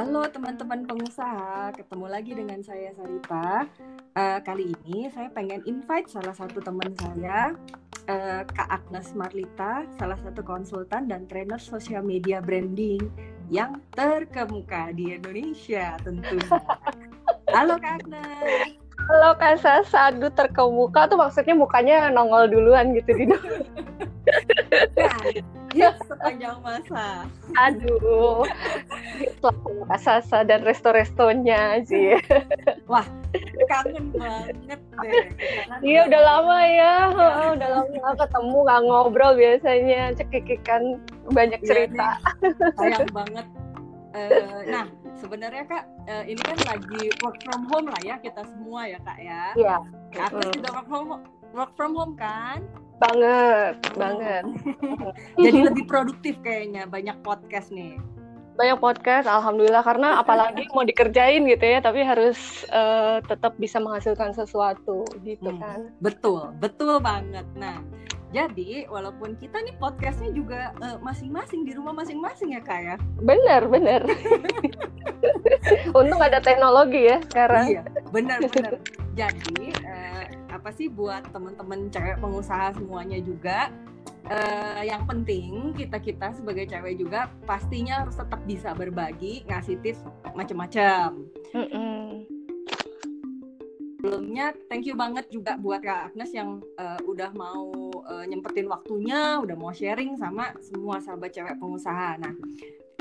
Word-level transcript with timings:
Halo 0.00 0.24
teman-teman 0.32 0.88
pengusaha, 0.88 1.76
ketemu 1.76 2.06
lagi 2.08 2.32
dengan 2.32 2.64
saya 2.64 2.88
Sarita. 2.96 3.68
Uh, 4.16 4.40
kali 4.40 4.72
ini 4.72 5.12
saya 5.12 5.28
pengen 5.28 5.60
invite 5.68 6.08
salah 6.08 6.32
satu 6.32 6.56
teman 6.56 6.88
saya, 7.04 7.52
uh, 8.08 8.40
Kak 8.48 8.80
Agnes 8.80 9.12
Marlita, 9.12 9.84
salah 10.00 10.16
satu 10.24 10.40
konsultan 10.40 11.04
dan 11.04 11.28
trainer 11.28 11.60
sosial 11.60 12.00
media 12.00 12.40
branding 12.40 13.12
yang 13.52 13.76
terkemuka 13.92 14.88
di 14.96 15.20
Indonesia 15.20 16.00
tentunya. 16.00 16.48
Halo 17.52 17.76
Kak 17.76 18.00
Agnes. 18.00 18.80
Halo 19.04 19.36
Kak 19.36 19.60
Sasa, 19.60 20.16
aduh 20.16 20.32
terkemuka 20.32 21.12
tuh 21.12 21.20
maksudnya 21.20 21.52
mukanya 21.52 22.08
nongol 22.08 22.48
duluan 22.48 22.96
gitu 22.96 23.20
di 23.20 23.28
ya, 25.74 25.94
sepanjang 26.02 26.58
masa. 26.62 27.26
Aduh, 27.58 28.46
Sasa 30.00 30.42
dan 30.46 30.64
resto-restonya 30.64 31.84
sih. 31.84 32.16
Wah, 32.90 33.04
kangen 33.68 34.14
banget 34.14 34.80
deh. 35.02 35.24
Iya 35.84 36.00
udah 36.08 36.22
lama 36.22 36.58
ya, 36.64 36.94
oh, 37.12 37.48
udah 37.56 37.68
lama 37.80 37.92
gak 37.92 38.16
ketemu 38.26 38.58
gak 38.64 38.80
ngobrol 38.86 39.32
biasanya. 39.36 40.02
Cekikikan 40.16 40.82
banyak 41.30 41.60
iya 41.64 41.68
cerita. 41.68 42.08
Ya, 42.42 42.70
sayang 42.78 43.10
banget. 43.12 43.46
Uh, 44.10 44.66
nah, 44.66 44.86
sebenarnya 45.22 45.62
kak 45.70 45.84
uh, 46.10 46.24
ini 46.26 46.42
kan 46.42 46.58
lagi 46.66 47.14
work 47.22 47.38
from 47.46 47.62
home 47.70 47.86
lah 47.86 48.02
ya 48.02 48.18
kita 48.18 48.42
semua 48.42 48.90
ya 48.90 48.98
kak 49.06 49.18
ya. 49.22 49.42
Iya. 49.54 49.76
Kak 50.10 50.34
Agus 50.34 50.50
juga 50.58 50.68
work 50.74 50.88
from 50.90 51.04
work 51.54 51.72
from 51.78 51.92
home 51.94 52.14
kan? 52.18 52.66
Banget 52.98 53.78
banget. 53.94 54.44
Jadi 55.44 55.58
lebih 55.62 55.84
produktif 55.86 56.34
kayaknya 56.42 56.90
banyak 56.90 57.14
podcast 57.22 57.70
nih 57.70 58.02
banyak 58.60 58.78
podcast 58.78 59.24
alhamdulillah 59.24 59.80
karena 59.80 60.08
apalagi 60.20 60.68
mau 60.76 60.84
dikerjain 60.84 61.48
gitu 61.48 61.64
ya 61.64 61.80
tapi 61.80 62.04
harus 62.04 62.68
uh, 62.68 63.24
tetap 63.24 63.56
bisa 63.56 63.80
menghasilkan 63.80 64.36
sesuatu 64.36 65.08
gitu 65.24 65.48
hmm, 65.48 65.60
kan 65.60 65.80
betul 66.04 66.52
betul 66.60 67.00
banget 67.00 67.48
nah 67.56 67.80
jadi 68.30 68.86
walaupun 68.86 69.34
kita 69.42 69.58
nih 69.66 69.74
podcastnya 69.82 70.30
juga 70.30 70.70
masing 70.78 70.86
eh, 70.86 70.98
masing-masing 71.02 71.60
di 71.66 71.72
rumah 71.74 71.90
masing-masing 71.98 72.54
ya 72.54 72.62
kak 72.62 72.78
ya. 72.78 72.96
Bener 73.18 73.66
bener. 73.66 74.06
Untung 75.98 76.22
ada 76.22 76.38
teknologi 76.38 77.10
ya 77.10 77.18
sekarang. 77.26 77.66
Iya 77.74 77.82
bener 78.14 78.38
bener. 78.46 78.78
Jadi 79.18 79.74
uh, 79.82 80.24
apa 80.54 80.70
sih 80.70 80.86
buat 80.86 81.26
teman-teman 81.34 81.90
cewek 81.90 82.22
pengusaha 82.22 82.70
semuanya 82.78 83.18
juga 83.18 83.74
uh, 84.30 84.82
yang 84.86 85.04
penting 85.04 85.74
kita 85.74 85.98
kita 85.98 86.32
sebagai 86.32 86.70
cewek 86.70 86.96
juga 87.02 87.28
pastinya 87.44 88.06
harus 88.06 88.16
tetap 88.16 88.40
bisa 88.46 88.72
berbagi 88.72 89.44
ngasih 89.50 89.76
tips 89.82 90.06
macam-macam. 90.32 91.26
Mm 91.52 91.68
-mm 91.68 92.40
sebelumnya 94.00 94.56
thank 94.72 94.88
you 94.88 94.96
banget 94.96 95.28
juga 95.28 95.60
buat 95.60 95.84
Kak 95.84 96.16
Agnes 96.16 96.32
yang 96.32 96.64
uh, 96.80 96.96
udah 97.04 97.36
mau 97.36 97.68
uh, 98.08 98.24
nyempetin 98.24 98.64
waktunya, 98.64 99.36
udah 99.36 99.52
mau 99.52 99.76
sharing 99.76 100.16
sama 100.16 100.56
semua 100.64 101.04
sahabat 101.04 101.36
cewek 101.36 101.60
pengusaha. 101.60 102.16
Nah, 102.16 102.32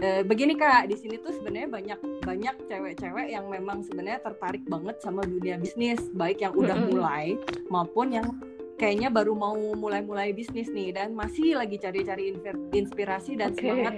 uh, 0.03 0.21
begini 0.27 0.59
Kak, 0.59 0.91
di 0.91 0.99
sini 0.99 1.15
tuh 1.23 1.31
sebenarnya 1.31 1.71
banyak 1.71 1.99
banyak 2.27 2.55
cewek-cewek 2.67 3.31
yang 3.31 3.47
memang 3.47 3.79
sebenarnya 3.87 4.19
tertarik 4.27 4.67
banget 4.67 4.99
sama 4.99 5.23
dunia 5.23 5.55
bisnis, 5.55 6.03
baik 6.11 6.43
yang 6.43 6.51
udah 6.51 6.75
mulai 6.91 7.39
maupun 7.71 8.11
yang 8.11 8.27
kayaknya 8.79 9.11
baru 9.11 9.35
mau 9.35 9.59
mulai-mulai 9.75 10.31
bisnis 10.31 10.71
nih 10.71 10.95
dan 10.95 11.11
masih 11.11 11.59
lagi 11.59 11.75
cari-cari 11.75 12.31
inspirasi 12.71 13.35
dan 13.35 13.51
okay. 13.51 13.67
semangat 13.67 13.95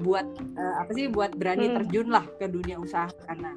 buat 0.00 0.26
uh, 0.56 0.74
apa 0.84 0.90
sih 0.92 1.08
buat 1.08 1.32
berani 1.36 1.72
hmm. 1.72 1.74
terjun 1.80 2.08
lah 2.12 2.24
ke 2.36 2.46
dunia 2.48 2.76
usaha 2.76 3.08
karena 3.24 3.56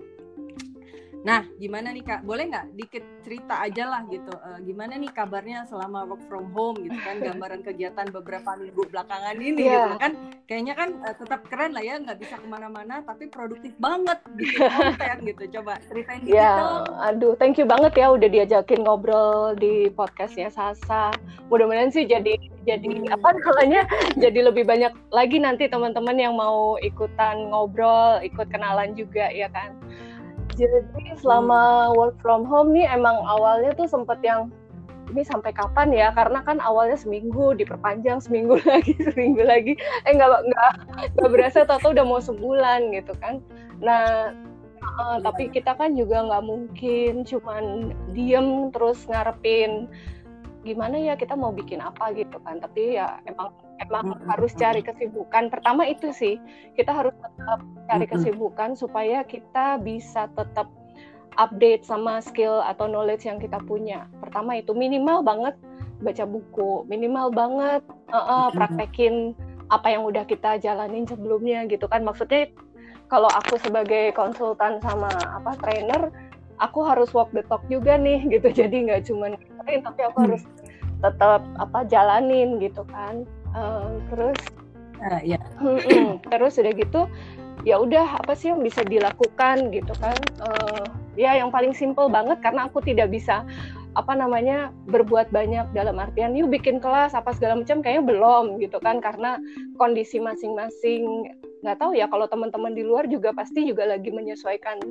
Nah, 1.24 1.48
gimana 1.56 1.96
nih 1.96 2.04
Kak? 2.04 2.28
Boleh 2.28 2.52
nggak 2.52 2.76
dikit 2.76 3.04
cerita 3.24 3.64
aja 3.64 3.88
lah 3.88 4.04
gitu. 4.12 4.36
Uh, 4.44 4.60
gimana 4.60 5.00
nih 5.00 5.08
kabarnya 5.08 5.64
selama 5.72 6.04
work 6.04 6.20
from 6.28 6.52
home 6.52 6.76
gitu 6.84 7.00
kan? 7.00 7.24
Gambaran 7.24 7.64
kegiatan 7.64 8.12
beberapa 8.12 8.60
minggu 8.60 8.84
belakangan 8.92 9.40
ini 9.40 9.64
yeah. 9.64 9.88
gitu 9.88 9.96
kan? 10.04 10.12
Kayaknya 10.52 10.74
kan 10.76 10.90
uh, 11.08 11.16
tetap 11.16 11.42
keren 11.48 11.72
lah 11.72 11.84
ya, 11.84 11.96
nggak 12.04 12.20
bisa 12.20 12.36
ke 12.36 12.48
mana-mana, 12.52 13.00
tapi 13.08 13.32
produktif 13.32 13.72
banget 13.80 14.20
gitu 14.36 14.68
konten 14.76 15.18
gitu. 15.24 15.44
Coba 15.60 15.80
ceritain 15.88 16.22
dikit 16.28 16.36
yeah. 16.36 16.60
dong. 16.60 16.86
Aduh, 17.00 17.34
thank 17.40 17.56
you 17.56 17.64
banget 17.64 17.96
ya 17.96 18.12
udah 18.12 18.28
diajakin 18.28 18.84
ngobrol 18.84 19.56
di 19.56 19.88
podcastnya 19.96 20.52
Sasa. 20.52 21.16
Mudah-mudahan 21.48 21.88
sih 21.88 22.04
jadi 22.04 22.36
jadi 22.68 23.00
hmm. 23.00 23.16
apa 23.16 23.32
namanya? 23.32 23.88
jadi 24.20 24.52
lebih 24.52 24.68
banyak 24.68 24.92
lagi 25.16 25.40
nanti 25.40 25.72
teman-teman 25.72 26.20
yang 26.20 26.36
mau 26.36 26.76
ikutan 26.84 27.48
ngobrol, 27.48 28.20
ikut 28.20 28.52
kenalan 28.52 28.92
juga 28.92 29.32
ya 29.32 29.48
kan. 29.48 29.72
Jadi 30.54 31.18
selama 31.18 31.94
work 31.98 32.18
from 32.22 32.46
home 32.46 32.74
nih 32.74 32.86
emang 32.90 33.18
awalnya 33.26 33.74
tuh 33.74 33.90
sempet 33.90 34.22
yang 34.22 34.54
ini 35.10 35.26
sampai 35.26 35.54
kapan 35.54 35.90
ya? 35.94 36.14
Karena 36.14 36.42
kan 36.46 36.62
awalnya 36.62 36.98
seminggu 36.98 37.58
diperpanjang 37.58 38.22
seminggu 38.22 38.62
lagi 38.70 38.94
seminggu 39.02 39.42
lagi. 39.42 39.74
Eh 40.06 40.12
nggak 40.14 40.30
nggak 40.30 40.72
nggak 41.18 41.32
berasa 41.32 41.66
atau 41.66 41.94
udah 41.94 42.06
mau 42.06 42.22
sebulan 42.22 42.94
gitu 42.94 43.14
kan. 43.18 43.42
Nah 43.82 44.34
uh, 45.00 45.18
tapi 45.24 45.50
kita 45.50 45.74
kan 45.74 45.98
juga 45.98 46.24
nggak 46.24 46.44
mungkin 46.46 47.26
cuman 47.26 47.94
diem 48.14 48.70
terus 48.70 49.06
ngarepin 49.10 49.90
gimana 50.64 50.96
ya 50.96 51.14
kita 51.20 51.36
mau 51.36 51.52
bikin 51.52 51.84
apa 51.84 52.16
gitu 52.16 52.40
kan. 52.42 52.58
Tapi 52.64 52.98
ya 52.98 53.20
emang 53.28 53.52
emang 53.84 54.16
hmm. 54.18 54.28
harus 54.32 54.52
cari 54.56 54.82
kesibukan. 54.82 55.52
Pertama 55.52 55.86
itu 55.86 56.10
sih 56.16 56.40
kita 56.80 56.92
harus 56.96 57.14
tetap 57.20 57.60
cari 57.92 58.06
kesibukan 58.08 58.74
supaya 58.80 59.22
kita 59.28 59.78
bisa 59.84 60.32
tetap 60.34 60.72
update 61.38 61.84
sama 61.84 62.22
skill 62.22 62.62
atau 62.64 62.88
knowledge 62.88 63.28
yang 63.28 63.38
kita 63.38 63.60
punya. 63.64 64.08
Pertama 64.24 64.58
itu 64.58 64.72
minimal 64.74 65.22
banget 65.22 65.56
baca 66.04 66.26
buku 66.28 66.84
minimal 66.92 67.32
banget 67.32 67.82
uh 68.12 68.18
-uh, 68.18 68.48
praktekin 68.52 69.32
apa 69.72 69.88
yang 69.88 70.04
udah 70.04 70.28
kita 70.28 70.60
jalanin 70.60 71.08
sebelumnya 71.08 71.66
gitu 71.68 71.88
kan. 71.88 72.04
Maksudnya 72.04 72.52
kalau 73.08 73.30
aku 73.30 73.58
sebagai 73.62 74.14
konsultan 74.18 74.82
sama 74.82 75.10
apa 75.12 75.54
trainer 75.62 76.10
aku 76.64 76.80
harus 76.88 77.12
walk 77.12 77.28
the 77.36 77.44
talk 77.52 77.62
juga 77.68 78.00
nih 78.00 78.24
gitu. 78.32 78.48
Jadi 78.64 78.88
nggak 78.88 79.12
cuma 79.12 79.36
tapi 79.60 79.84
aku 79.84 80.18
hmm. 80.24 80.26
harus 80.32 80.44
tetap 81.04 81.44
apa 81.60 81.80
jalanin 81.92 82.58
gitu 82.64 82.88
kan. 82.88 83.28
Uh, 83.54 84.00
terus 84.10 84.40
uh, 85.04 85.22
ya 85.22 85.38
terus 86.32 86.58
udah 86.58 86.74
gitu 86.74 87.02
ya 87.68 87.78
udah 87.78 88.18
apa 88.24 88.34
sih 88.34 88.50
yang 88.50 88.64
bisa 88.64 88.82
dilakukan 88.88 89.70
gitu 89.76 89.92
kan. 90.00 90.18
Uh, 90.40 90.88
ya 91.20 91.38
yang 91.38 91.52
paling 91.52 91.76
simple 91.76 92.08
banget 92.08 92.40
karena 92.40 92.66
aku 92.72 92.80
tidak 92.80 93.12
bisa 93.12 93.44
apa 93.94 94.18
namanya 94.18 94.74
berbuat 94.90 95.30
banyak 95.30 95.70
dalam 95.78 96.02
artian 96.02 96.34
yuk 96.34 96.50
bikin 96.50 96.82
kelas 96.82 97.14
apa 97.14 97.30
segala 97.38 97.62
macam 97.62 97.84
kayaknya 97.84 98.04
belum 98.08 98.58
gitu 98.64 98.80
kan. 98.80 99.04
Karena 99.04 99.38
kondisi 99.78 100.18
masing-masing 100.18 101.30
nggak 101.64 101.80
tahu 101.80 101.96
ya 101.96 102.12
kalau 102.12 102.28
teman-teman 102.28 102.76
di 102.76 102.84
luar 102.84 103.08
juga 103.08 103.32
pasti 103.32 103.64
juga 103.64 103.88
lagi 103.88 104.12
menyesuaikan 104.12 104.84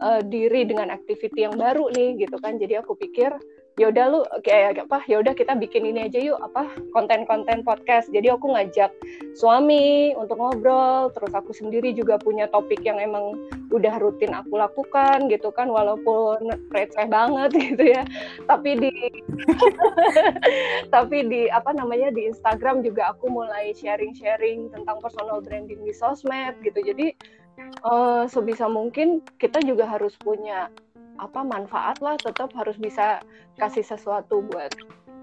uh, 0.00 0.20
diri 0.24 0.64
dengan 0.64 0.88
aktiviti 0.88 1.44
yang 1.44 1.54
baru 1.54 1.92
nih 1.92 2.24
gitu 2.24 2.40
kan. 2.40 2.56
Jadi 2.56 2.80
aku 2.80 2.96
pikir 2.96 3.36
ya 3.78 3.94
udah 3.94 4.04
lu 4.10 4.20
kayak 4.42 4.90
apa 4.90 5.06
ya 5.06 5.22
udah 5.22 5.32
kita 5.38 5.54
bikin 5.54 5.86
ini 5.86 6.10
aja 6.10 6.18
yuk 6.18 6.38
apa 6.42 6.66
konten-konten 6.90 7.62
podcast. 7.62 8.10
Jadi 8.10 8.34
aku 8.34 8.50
ngajak 8.50 8.90
suami 9.38 10.12
untuk 10.18 10.42
ngobrol 10.42 11.14
terus 11.14 11.30
aku 11.30 11.54
sendiri 11.54 11.94
juga 11.94 12.18
punya 12.18 12.50
topik 12.50 12.82
yang 12.82 12.98
emang 12.98 13.38
udah 13.70 14.02
rutin 14.02 14.34
aku 14.34 14.58
lakukan 14.58 15.30
gitu 15.30 15.54
kan 15.54 15.70
walaupun 15.70 16.42
receh 16.74 17.06
banget 17.06 17.50
gitu 17.70 17.84
ya. 17.86 18.02
Tapi 18.50 18.70
di 18.82 18.92
tapi 20.94 21.30
di 21.30 21.46
apa 21.46 21.70
namanya 21.70 22.10
di 22.10 22.26
Instagram 22.26 22.82
juga 22.82 23.14
aku 23.14 23.30
mulai 23.30 23.70
sharing-sharing 23.78 24.74
tentang 24.74 24.98
personal 24.98 25.38
branding 25.38 25.78
di 25.86 25.94
sosmed 25.94 26.58
gitu. 26.66 26.82
Jadi 26.82 27.14
uh, 27.86 28.26
sebisa 28.26 28.66
mungkin 28.66 29.22
kita 29.38 29.62
juga 29.62 29.86
harus 29.86 30.18
punya 30.18 30.66
apa 31.18 31.42
manfaat 31.42 31.98
lah 31.98 32.14
tetap 32.18 32.54
harus 32.54 32.78
bisa 32.78 33.22
kasih 33.58 33.82
sesuatu 33.82 34.42
buat 34.46 34.72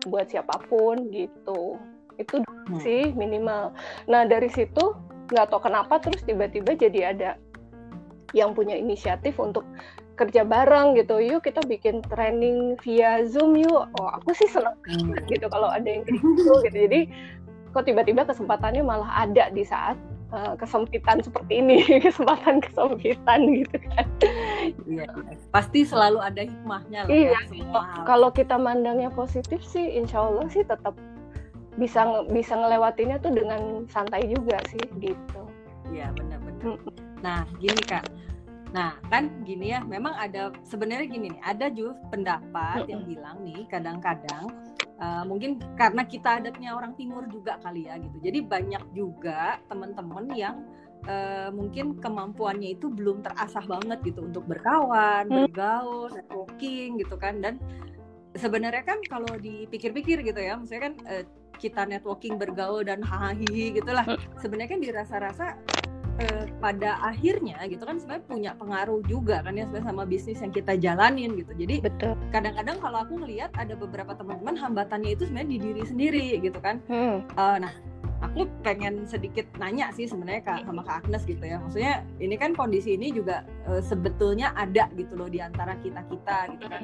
buat 0.07 0.29
siapa 0.29 0.61
pun 0.69 1.09
gitu. 1.09 1.79
Itu 2.19 2.43
hmm. 2.43 2.79
sih 2.79 3.11
minimal. 3.15 3.73
Nah 4.07 4.27
dari 4.27 4.47
situ 4.51 4.95
nggak 5.33 5.49
tahu 5.49 5.65
kenapa 5.65 5.97
terus 5.97 6.21
tiba-tiba 6.21 6.77
jadi 6.77 7.15
ada 7.15 7.31
yang 8.35 8.51
punya 8.53 8.75
inisiatif 8.75 9.39
untuk 9.39 9.63
kerja 10.15 10.47
bareng 10.47 10.95
gitu. 10.95 11.19
Yuk 11.19 11.43
kita 11.43 11.63
bikin 11.65 12.03
training 12.07 12.79
via 12.83 13.25
zoom 13.27 13.57
yuk. 13.57 13.89
Oh 13.99 14.09
aku 14.11 14.31
sih 14.35 14.47
seneng 14.47 14.75
hmm. 14.85 15.25
gitu 15.31 15.47
kalau 15.49 15.71
ada 15.71 15.87
yang 15.87 16.03
gitu 16.07 16.63
gitu. 16.63 16.71
Jadi 16.71 17.09
kok 17.75 17.83
tiba-tiba 17.83 18.23
kesempatannya 18.23 18.83
malah 18.85 19.27
ada 19.27 19.51
di 19.51 19.67
saat 19.67 19.99
uh, 20.35 20.53
kesempitan 20.59 21.23
seperti 21.23 21.63
ini 21.63 21.79
kesempatan 22.05 22.59
kesempitan 22.59 23.39
gitu 23.63 23.77
kan. 23.95 24.07
Iya 24.83 25.07
pasti 25.55 25.87
selalu 25.87 26.19
ada 26.19 26.43
hikmahnya 26.43 27.07
lah 27.07 27.09
ya, 27.09 27.15
iya, 27.15 27.31
ya, 27.31 27.41
semua 27.47 27.81
kalau 28.03 28.29
kita 28.29 28.59
mandangnya 28.59 29.07
positif 29.09 29.63
sih 29.63 29.95
insya 29.95 30.27
Allah 30.27 30.45
sih 30.51 30.67
tetap 30.67 30.93
bisa 31.79 32.27
bisa 32.31 32.55
ngelewatinya 32.55 33.19
tuh 33.23 33.31
dengan 33.31 33.87
santai 33.87 34.27
juga 34.27 34.59
sih 34.67 34.83
gitu. 34.99 35.41
Iya 35.91 36.11
benar-benar 36.15 36.79
Nah, 37.25 37.41
gini 37.57 37.81
Kak. 37.85 38.05
Nah, 38.75 38.99
kan 39.07 39.31
gini 39.47 39.71
ya, 39.71 39.79
memang 39.81 40.13
ada 40.13 40.51
sebenarnya 40.61 41.07
gini 41.07 41.31
nih, 41.33 41.41
ada 41.41 41.71
juga 41.71 41.95
pendapat 42.11 42.85
yang 42.91 43.07
bilang 43.07 43.41
nih 43.41 43.63
kadang-kadang 43.71 44.51
uh, 44.99 45.23
mungkin 45.27 45.59
karena 45.75 46.03
kita 46.07 46.43
adatnya 46.43 46.75
orang 46.75 46.93
timur 46.95 47.27
juga 47.27 47.59
kali 47.59 47.87
ya 47.87 47.99
gitu. 47.99 48.17
Jadi 48.23 48.39
banyak 48.45 48.83
juga 48.95 49.59
teman-teman 49.67 50.25
yang 50.35 50.55
uh, 51.07 51.49
mungkin 51.51 51.99
kemampuannya 51.99 52.77
itu 52.77 52.91
belum 52.91 53.23
terasah 53.23 53.63
banget 53.65 53.99
gitu 54.05 54.25
untuk 54.25 54.45
berkawan, 54.47 55.27
hmm. 55.27 55.49
bergaul, 55.49 56.11
networking 56.11 56.99
gitu 56.99 57.15
kan 57.19 57.39
dan 57.41 57.59
sebenarnya 58.35 58.83
kan 58.83 58.99
kalau 59.07 59.31
dipikir-pikir 59.39 60.19
gitu 60.27 60.39
ya, 60.39 60.59
maksudnya 60.59 60.91
kan 60.91 60.95
uh, 61.07 61.23
kita 61.55 61.87
networking 61.87 62.35
bergaul 62.35 62.83
dan 62.83 62.99
hahaha 62.99 63.39
gitulah. 63.47 64.03
Hmm. 64.03 64.19
Sebenarnya 64.43 64.69
kan 64.75 64.81
dirasa-rasa 64.83 65.45
uh, 66.21 66.45
pada 66.59 66.99
akhirnya 67.03 67.59
gitu 67.67 67.83
kan 67.83 67.99
sebenarnya 67.99 68.25
punya 68.27 68.51
pengaruh 68.55 69.01
juga 69.05 69.43
kan 69.43 69.55
ya 69.55 69.67
sama 69.83 70.03
bisnis 70.07 70.39
yang 70.39 70.53
kita 70.53 70.75
jalanin 70.79 71.35
gitu. 71.35 71.51
Jadi 71.55 71.83
kadang-kadang 72.31 72.77
kalau 72.79 73.03
aku 73.03 73.21
ngelihat 73.23 73.51
ada 73.55 73.75
beberapa 73.75 74.15
teman-teman 74.15 74.55
hambatannya 74.55 75.15
itu 75.15 75.27
sebenarnya 75.27 75.49
di 75.51 75.59
diri 75.59 75.83
sendiri 75.83 76.27
gitu 76.39 76.59
kan. 76.63 76.79
Hmm. 76.87 77.23
Uh, 77.35 77.57
nah 77.61 77.73
aku 78.23 78.47
pengen 78.63 79.03
sedikit 79.05 79.45
nanya 79.59 79.91
sih 79.91 80.07
sebenarnya 80.07 80.41
kak 80.41 80.59
sama 80.65 80.81
kak 80.81 81.05
Agnes 81.05 81.23
gitu 81.27 81.43
ya 81.43 81.59
maksudnya 81.59 82.01
ini 82.17 82.35
kan 82.39 82.55
kondisi 82.55 82.95
ini 82.95 83.11
juga 83.11 83.43
uh, 83.67 83.83
sebetulnya 83.83 84.55
ada 84.55 84.87
gitu 84.95 85.13
loh 85.19 85.27
di 85.27 85.43
antara 85.43 85.75
kita 85.83 86.01
kita 86.07 86.37
gitu 86.55 86.65
kan 86.71 86.83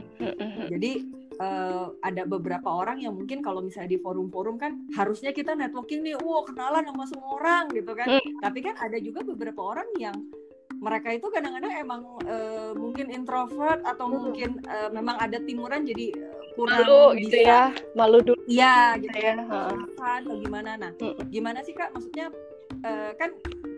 jadi 0.68 0.92
uh, 1.42 1.86
ada 2.06 2.24
beberapa 2.30 2.70
orang 2.70 3.02
yang 3.02 3.18
mungkin 3.18 3.42
kalau 3.42 3.66
misalnya 3.66 3.98
di 3.98 4.00
forum-forum 4.00 4.62
kan 4.62 4.78
harusnya 4.94 5.34
kita 5.34 5.58
networking 5.58 6.06
nih, 6.06 6.16
wow 6.22 6.46
kenalan 6.46 6.86
sama 6.86 7.04
semua 7.10 7.30
orang 7.42 7.64
gitu 7.74 7.92
kan. 7.98 8.08
Hmm. 8.08 8.38
Tapi 8.46 8.60
kan 8.62 8.78
ada 8.78 8.98
juga 9.02 9.26
beberapa 9.26 9.62
orang 9.66 9.90
yang 9.98 10.16
mereka 10.82 11.14
itu 11.14 11.30
kadang-kadang 11.30 11.74
emang 11.78 12.02
uh, 12.26 12.74
mungkin 12.74 13.14
introvert 13.14 13.86
atau 13.86 14.10
hmm. 14.10 14.18
mungkin 14.18 14.50
uh, 14.66 14.90
memang 14.90 15.18
ada 15.22 15.38
timuran 15.46 15.86
jadi 15.86 16.10
kurang 16.58 16.84
malu 16.84 17.16
gitu 17.16 17.22
bisa, 17.22 17.22
gitu 17.22 17.38
ya 17.46 17.62
malu 17.94 18.18
dulu 18.20 18.42
iya 18.50 18.76
gitu 18.98 19.18
ya 19.22 19.34
atau 19.40 20.36
gimana 20.42 20.72
nah 20.76 20.92
hmm. 20.98 21.30
gimana 21.30 21.62
sih 21.64 21.78
kak 21.78 21.94
maksudnya 21.94 22.34
uh, 22.82 23.12
kan 23.16 23.30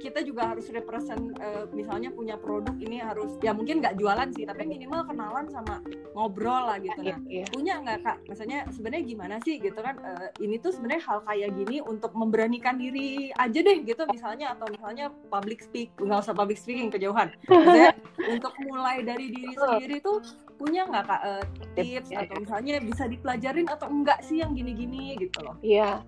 kita 0.03 0.19
juga 0.27 0.51
harus 0.51 0.67
represent 0.67 1.31
uh, 1.39 1.63
misalnya 1.71 2.11
punya 2.11 2.35
produk 2.35 2.75
ini 2.75 2.99
harus 2.99 3.39
ya 3.39 3.55
mungkin 3.55 3.79
nggak 3.79 3.95
jualan 3.95 4.27
sih 4.35 4.43
tapi 4.43 4.67
minimal 4.67 5.07
kenalan 5.07 5.47
sama 5.47 5.79
ngobrol 6.11 6.67
lah 6.67 6.75
gitu. 6.83 6.99
Nah 6.99 7.15
yeah. 7.31 7.47
punya 7.47 7.79
nggak 7.79 8.03
kak? 8.03 8.17
Misalnya 8.27 8.67
sebenarnya 8.75 9.03
gimana 9.07 9.35
sih 9.47 9.63
gitu 9.63 9.79
kan? 9.79 9.95
Uh, 10.03 10.27
ini 10.43 10.59
tuh 10.59 10.75
sebenarnya 10.75 11.03
hal 11.07 11.19
kayak 11.23 11.55
gini 11.55 11.79
untuk 11.79 12.11
memberanikan 12.11 12.75
diri 12.75 13.31
aja 13.39 13.59
deh 13.63 13.79
gitu 13.87 14.03
misalnya 14.11 14.51
atau 14.51 14.67
misalnya 14.67 15.07
public 15.31 15.63
speak 15.63 15.95
nggak 15.95 16.19
usah 16.19 16.35
public 16.35 16.59
speaking 16.59 16.91
kejauhan. 16.91 17.31
Misalnya 17.47 17.95
untuk 18.27 18.51
mulai 18.67 19.07
dari 19.07 19.31
diri 19.31 19.55
sendiri 19.55 20.03
tuh 20.03 20.19
punya 20.55 20.85
nggak 20.87 21.05
kak 21.05 21.21
uh, 21.21 21.43
tips 21.75 22.09
yeah, 22.13 22.23
atau 22.25 22.35
misalnya 22.39 22.79
bisa 22.79 23.03
dipelajarin 23.09 23.67
atau 23.67 23.87
enggak 23.89 24.19
sih 24.21 24.39
yang 24.39 24.53
gini-gini 24.53 25.17
gitu 25.17 25.43
loh? 25.43 25.55
Iya 25.65 26.01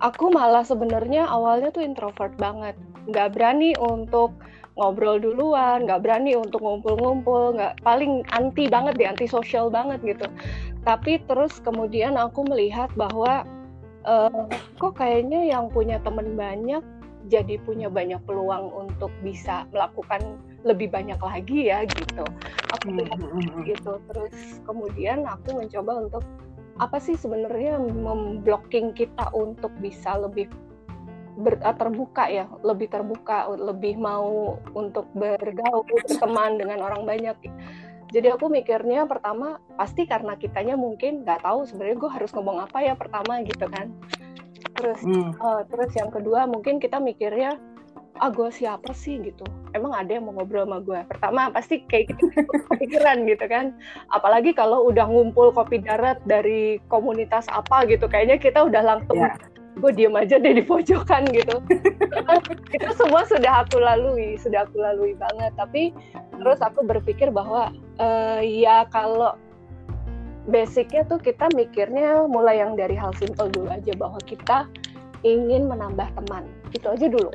aku 0.00 0.32
malah 0.32 0.64
sebenarnya 0.64 1.28
awalnya 1.28 1.70
tuh 1.70 1.84
introvert 1.84 2.34
banget. 2.40 2.74
Nggak 3.06 3.36
berani 3.36 3.76
untuk 3.78 4.34
ngobrol 4.80 5.20
duluan, 5.20 5.84
nggak 5.84 6.00
berani 6.00 6.32
untuk 6.38 6.64
ngumpul-ngumpul, 6.64 7.52
nggak 7.58 7.84
paling 7.84 8.24
anti 8.32 8.64
banget 8.70 8.96
deh, 8.96 9.08
anti 9.08 9.28
sosial 9.28 9.68
banget 9.68 10.00
gitu. 10.02 10.26
Tapi 10.88 11.20
terus 11.28 11.60
kemudian 11.60 12.16
aku 12.16 12.48
melihat 12.48 12.88
bahwa 12.96 13.44
uh, 14.08 14.48
kok 14.80 14.96
kayaknya 14.96 15.52
yang 15.52 15.68
punya 15.68 16.00
teman 16.00 16.32
banyak 16.34 16.80
jadi 17.28 17.60
punya 17.62 17.92
banyak 17.92 18.18
peluang 18.24 18.72
untuk 18.72 19.12
bisa 19.20 19.68
melakukan 19.70 20.40
lebih 20.64 20.92
banyak 20.92 21.20
lagi 21.20 21.72
ya 21.72 21.84
gitu. 21.88 22.24
Aku 22.76 22.92
hmm, 22.92 23.08
hmm, 23.08 23.30
hmm, 23.32 23.60
gitu. 23.64 23.92
Terus 24.12 24.60
kemudian 24.68 25.24
aku 25.24 25.56
mencoba 25.56 26.08
untuk 26.08 26.24
apa 26.80 26.96
sih 26.96 27.16
sebenarnya 27.16 27.76
memblocking 27.80 28.96
kita 28.96 29.28
untuk 29.36 29.72
bisa 29.84 30.16
lebih 30.16 30.48
ber, 31.36 31.60
ah, 31.64 31.76
terbuka 31.76 32.28
ya, 32.28 32.48
lebih 32.64 32.88
terbuka, 32.88 33.52
lebih 33.52 34.00
mau 34.00 34.56
untuk 34.76 35.08
bergaul, 35.16 35.84
berteman 35.84 36.56
dengan 36.60 36.84
orang 36.84 37.04
banyak. 37.04 37.36
Jadi 38.10 38.26
aku 38.26 38.50
mikirnya 38.50 39.06
pertama 39.06 39.62
pasti 39.78 40.02
karena 40.02 40.34
kitanya 40.34 40.74
mungkin 40.74 41.22
nggak 41.22 41.46
tahu 41.46 41.62
sebenarnya 41.62 41.96
gue 41.96 42.10
harus 42.10 42.30
ngomong 42.34 42.66
apa 42.66 42.82
ya 42.82 42.98
pertama 42.98 43.38
gitu 43.46 43.70
kan. 43.70 43.94
Terus 44.74 45.00
hmm. 45.06 45.38
uh, 45.38 45.62
terus 45.70 45.94
yang 45.94 46.10
kedua 46.10 46.50
mungkin 46.50 46.82
kita 46.82 46.98
mikirnya 46.98 47.54
ah 48.20 48.30
gue 48.30 48.48
siapa 48.52 48.92
sih? 48.92 49.16
gitu. 49.20 49.42
Emang 49.72 49.96
ada 49.96 50.12
yang 50.12 50.28
mau 50.28 50.36
ngobrol 50.36 50.68
sama 50.68 50.78
gue 50.84 51.00
pertama 51.08 51.48
pasti 51.50 51.82
kayak 51.88 52.12
gitu 52.14 52.24
kepikiran 52.68 53.24
gitu 53.24 53.44
kan. 53.48 53.72
Apalagi 54.12 54.52
kalau 54.52 54.86
udah 54.86 55.08
ngumpul 55.08 55.50
kopi 55.50 55.80
darat 55.80 56.20
dari 56.28 56.78
komunitas 56.92 57.48
apa 57.48 57.88
gitu 57.88 58.06
kayaknya 58.06 58.36
kita 58.36 58.60
udah 58.62 58.82
langsung 58.84 59.18
yeah 59.18 59.34
gue 59.78 59.92
diem 59.96 60.12
aja 60.12 60.36
deh 60.36 60.52
di 60.52 60.64
pojokan 60.66 61.24
gitu. 61.32 61.56
Itu 62.76 62.90
semua 62.98 63.24
sudah 63.24 63.64
aku 63.64 63.80
lalui 63.80 64.36
sudah 64.36 64.68
aku 64.68 64.76
lalui 64.76 65.16
banget. 65.16 65.54
Tapi 65.56 65.94
terus 66.36 66.60
aku 66.60 66.84
berpikir 66.84 67.32
bahwa 67.32 67.72
uh, 68.02 68.40
ya 68.44 68.84
kalau 68.92 69.38
basicnya 70.50 71.06
tuh 71.08 71.22
kita 71.22 71.48
mikirnya 71.56 72.26
mulai 72.28 72.60
yang 72.60 72.76
dari 72.76 72.98
hal 72.98 73.14
simpel 73.16 73.48
dulu 73.48 73.72
aja 73.72 73.92
bahwa 73.96 74.20
kita 74.28 74.68
ingin 75.24 75.70
menambah 75.70 76.10
teman. 76.18 76.44
Itu 76.76 76.92
aja 76.92 77.06
dulu 77.08 77.32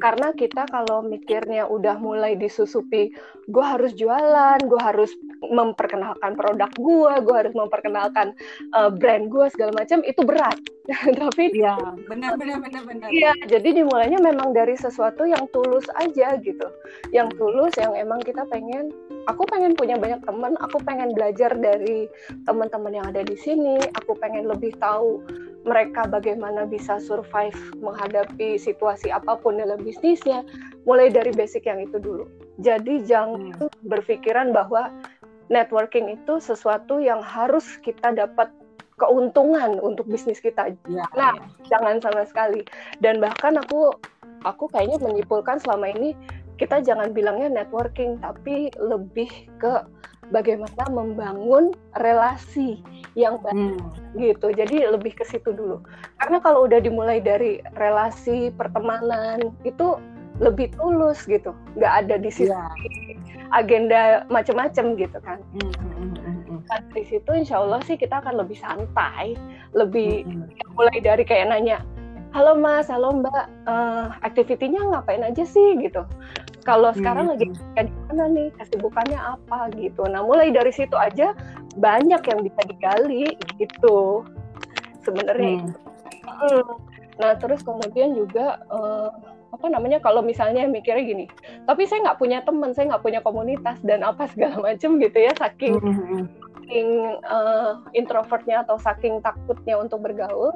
karena 0.00 0.32
kita 0.32 0.64
kalau 0.72 1.04
mikirnya 1.04 1.68
udah 1.68 2.00
mulai 2.00 2.34
disusupi, 2.34 3.12
gue 3.52 3.64
harus 3.64 3.92
jualan, 3.92 4.58
gue 4.64 4.80
harus 4.80 5.12
memperkenalkan 5.44 6.36
produk 6.36 6.70
gue, 6.76 7.12
gue 7.24 7.36
harus 7.36 7.54
memperkenalkan 7.56 8.32
uh, 8.72 8.88
brand 8.88 9.28
gue 9.28 9.46
segala 9.52 9.76
macam 9.76 10.00
itu 10.04 10.24
berat. 10.24 10.56
Tapi 11.20 11.54
ya 11.54 11.76
benar 12.08 12.34
benar 12.40 12.58
benar 12.64 12.82
benar. 12.82 13.08
Iya, 13.12 13.36
jadi 13.46 13.84
dimulainya 13.84 14.18
memang 14.18 14.56
dari 14.56 14.74
sesuatu 14.74 15.28
yang 15.28 15.46
tulus 15.52 15.86
aja 16.00 16.34
gitu, 16.40 16.66
yang 17.14 17.28
tulus, 17.36 17.76
yang 17.76 17.94
emang 17.94 18.24
kita 18.24 18.42
pengen 18.48 18.90
aku 19.28 19.44
pengen 19.46 19.76
punya 19.76 20.00
banyak 20.00 20.24
teman, 20.24 20.56
aku 20.58 20.80
pengen 20.82 21.12
belajar 21.12 21.52
dari 21.54 22.08
teman-teman 22.48 22.92
yang 22.96 23.06
ada 23.12 23.22
di 23.22 23.36
sini, 23.36 23.78
aku 23.94 24.16
pengen 24.18 24.48
lebih 24.48 24.74
tahu 24.80 25.22
mereka 25.68 26.08
bagaimana 26.08 26.64
bisa 26.64 26.96
survive 27.00 27.56
menghadapi 27.84 28.56
situasi 28.56 29.12
apa 29.12 29.36
pun 29.36 29.60
dalam 29.60 29.80
bisnisnya, 29.84 30.40
mulai 30.88 31.12
dari 31.12 31.30
basic 31.36 31.68
yang 31.68 31.84
itu 31.84 32.00
dulu. 32.00 32.24
Jadi 32.64 33.04
jangan 33.04 33.52
hmm. 33.56 33.88
berpikiran 33.88 34.56
bahwa 34.56 34.88
networking 35.52 36.16
itu 36.16 36.40
sesuatu 36.40 37.02
yang 37.02 37.20
harus 37.20 37.76
kita 37.84 38.14
dapat 38.14 38.48
keuntungan 38.96 39.80
untuk 39.80 40.08
bisnis 40.08 40.40
kita. 40.40 40.72
Ya, 40.88 41.04
nah, 41.16 41.32
ya. 41.36 41.76
jangan 41.76 42.00
sama 42.04 42.22
sekali. 42.28 42.64
Dan 43.00 43.20
bahkan 43.20 43.56
aku 43.56 43.92
aku 44.44 44.68
kayaknya 44.72 45.00
menyimpulkan 45.00 45.60
selama 45.60 45.92
ini 45.92 46.16
kita 46.60 46.84
jangan 46.84 47.16
bilangnya 47.16 47.48
networking 47.48 48.20
tapi 48.20 48.68
lebih 48.76 49.48
ke 49.56 49.80
bagaimana 50.28 50.84
membangun 50.92 51.72
relasi 51.96 52.84
yang 53.16 53.40
baik 53.40 53.56
hmm. 53.56 54.20
gitu. 54.20 54.52
Jadi 54.52 54.84
lebih 54.84 55.16
ke 55.16 55.24
situ 55.24 55.56
dulu. 55.56 55.80
Karena 56.20 56.38
kalau 56.44 56.68
udah 56.68 56.78
dimulai 56.84 57.18
dari 57.18 57.64
relasi 57.80 58.52
pertemanan 58.52 59.56
itu 59.64 59.96
lebih 60.36 60.68
tulus 60.76 61.24
gitu. 61.24 61.56
Nggak 61.80 61.94
ada 62.06 62.14
di 62.20 62.28
situ 62.28 62.52
yeah. 62.52 63.56
agenda 63.56 64.28
macam-macam 64.28 65.00
gitu 65.00 65.18
kan. 65.24 65.40
Hmm. 65.56 65.72
hmm, 65.80 65.90
hmm, 65.96 66.38
hmm 66.44 66.60
nah, 66.68 66.80
dari 66.92 67.04
situ 67.08 67.30
insya 67.34 67.58
Allah 67.58 67.80
sih 67.88 67.96
kita 67.96 68.20
akan 68.22 68.36
lebih 68.44 68.60
santai, 68.60 69.34
lebih 69.72 70.28
hmm. 70.28 70.76
mulai 70.78 71.02
dari 71.02 71.26
kayak 71.26 71.50
nanya, 71.50 71.82
halo 72.30 72.54
mas, 72.54 72.86
halo 72.86 73.10
mbak, 73.10 73.50
uh, 73.66 74.14
aktivitinya 74.22 74.94
ngapain 74.94 75.26
aja 75.26 75.42
sih 75.42 75.74
gitu 75.82 76.06
kalau 76.62 76.92
sekarang 76.92 77.30
hmm. 77.30 77.32
lagi 77.36 77.46
di 77.88 77.92
mana 78.08 78.24
nih 78.30 78.48
kesibukannya 78.60 79.18
apa 79.18 79.72
gitu 79.76 80.04
nah 80.08 80.20
mulai 80.24 80.52
dari 80.52 80.72
situ 80.72 80.94
aja 80.94 81.32
banyak 81.76 82.20
yang 82.20 82.40
bisa 82.44 82.60
digali 82.68 83.36
gitu 83.56 84.24
sebenarnya 85.04 85.64
hmm. 85.64 85.72
Hmm. 86.26 86.64
nah 87.20 87.32
terus 87.36 87.64
kemudian 87.64 88.12
juga 88.16 88.60
uh, 88.68 89.10
apa 89.50 89.66
namanya 89.66 89.98
kalau 89.98 90.22
misalnya 90.22 90.64
mikirnya 90.70 91.04
gini 91.04 91.26
tapi 91.66 91.84
saya 91.84 92.06
nggak 92.06 92.20
punya 92.22 92.38
teman 92.46 92.70
saya 92.70 92.94
nggak 92.94 93.04
punya 93.04 93.20
komunitas 93.20 93.76
dan 93.82 94.06
apa 94.06 94.30
segala 94.30 94.56
macam 94.72 95.00
gitu 95.00 95.18
ya 95.18 95.32
saking 95.36 95.80
hmm. 95.80 95.90
hmm, 95.90 96.06
hmm. 96.06 96.24
saking 96.60 96.88
uh, 97.26 97.72
introvertnya 97.96 98.62
atau 98.62 98.78
saking 98.78 99.18
takutnya 99.24 99.80
untuk 99.80 100.04
bergaul 100.04 100.54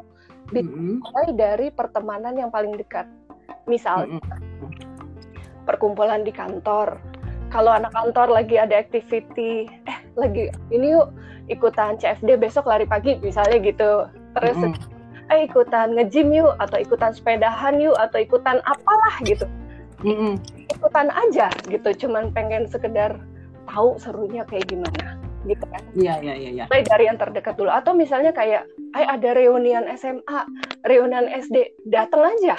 hmm. 0.52 1.02
mulai 1.02 1.28
dari 1.34 1.68
pertemanan 1.74 2.38
yang 2.38 2.52
paling 2.52 2.76
dekat 2.76 3.08
misalnya 3.64 4.20
hmm 4.20 4.53
perkumpulan 5.64 6.22
di 6.22 6.32
kantor. 6.32 7.00
Kalau 7.52 7.70
anak 7.70 7.92
kantor 7.94 8.34
lagi 8.34 8.58
ada 8.58 8.76
activity, 8.76 9.68
eh 9.86 9.98
lagi 10.20 10.50
ini 10.70 10.96
yuk 10.96 11.12
ikutan 11.48 12.00
CFD 12.00 12.40
besok 12.40 12.68
lari 12.68 12.88
pagi 12.88 13.20
misalnya 13.20 13.58
gitu. 13.60 14.08
Terus 14.38 14.56
mm 14.58 14.72
-hmm. 14.72 15.32
eh 15.32 15.40
ikutan 15.48 15.96
nge-gym 15.96 16.28
yuk 16.32 16.54
atau 16.60 16.78
ikutan 16.80 17.10
sepedahan 17.14 17.78
yuk 17.78 17.96
atau 17.96 18.18
ikutan 18.20 18.60
apalah 18.68 19.16
gitu. 19.24 19.46
mm 20.04 20.12
-mm. 20.12 20.34
ikutan 20.68 21.08
aja 21.08 21.48
gitu 21.70 21.88
cuman 22.04 22.28
pengen 22.34 22.68
sekedar 22.68 23.16
tahu 23.64 23.96
serunya 23.96 24.44
kayak 24.44 24.68
gimana 24.68 25.16
gitu 25.44 25.64
kan 25.68 25.82
iya 25.96 26.14
iya 26.20 26.34
iya 26.34 26.50
ya. 26.64 26.66
dari 26.68 27.04
yang 27.06 27.20
terdekat 27.20 27.54
dulu 27.56 27.70
atau 27.70 27.92
misalnya 27.92 28.32
kayak 28.32 28.64
ay 28.96 29.04
ada 29.04 29.36
reunian 29.36 29.84
SMA 29.96 30.40
reunian 30.84 31.28
SD 31.28 31.76
datang 31.88 32.24
aja 32.24 32.56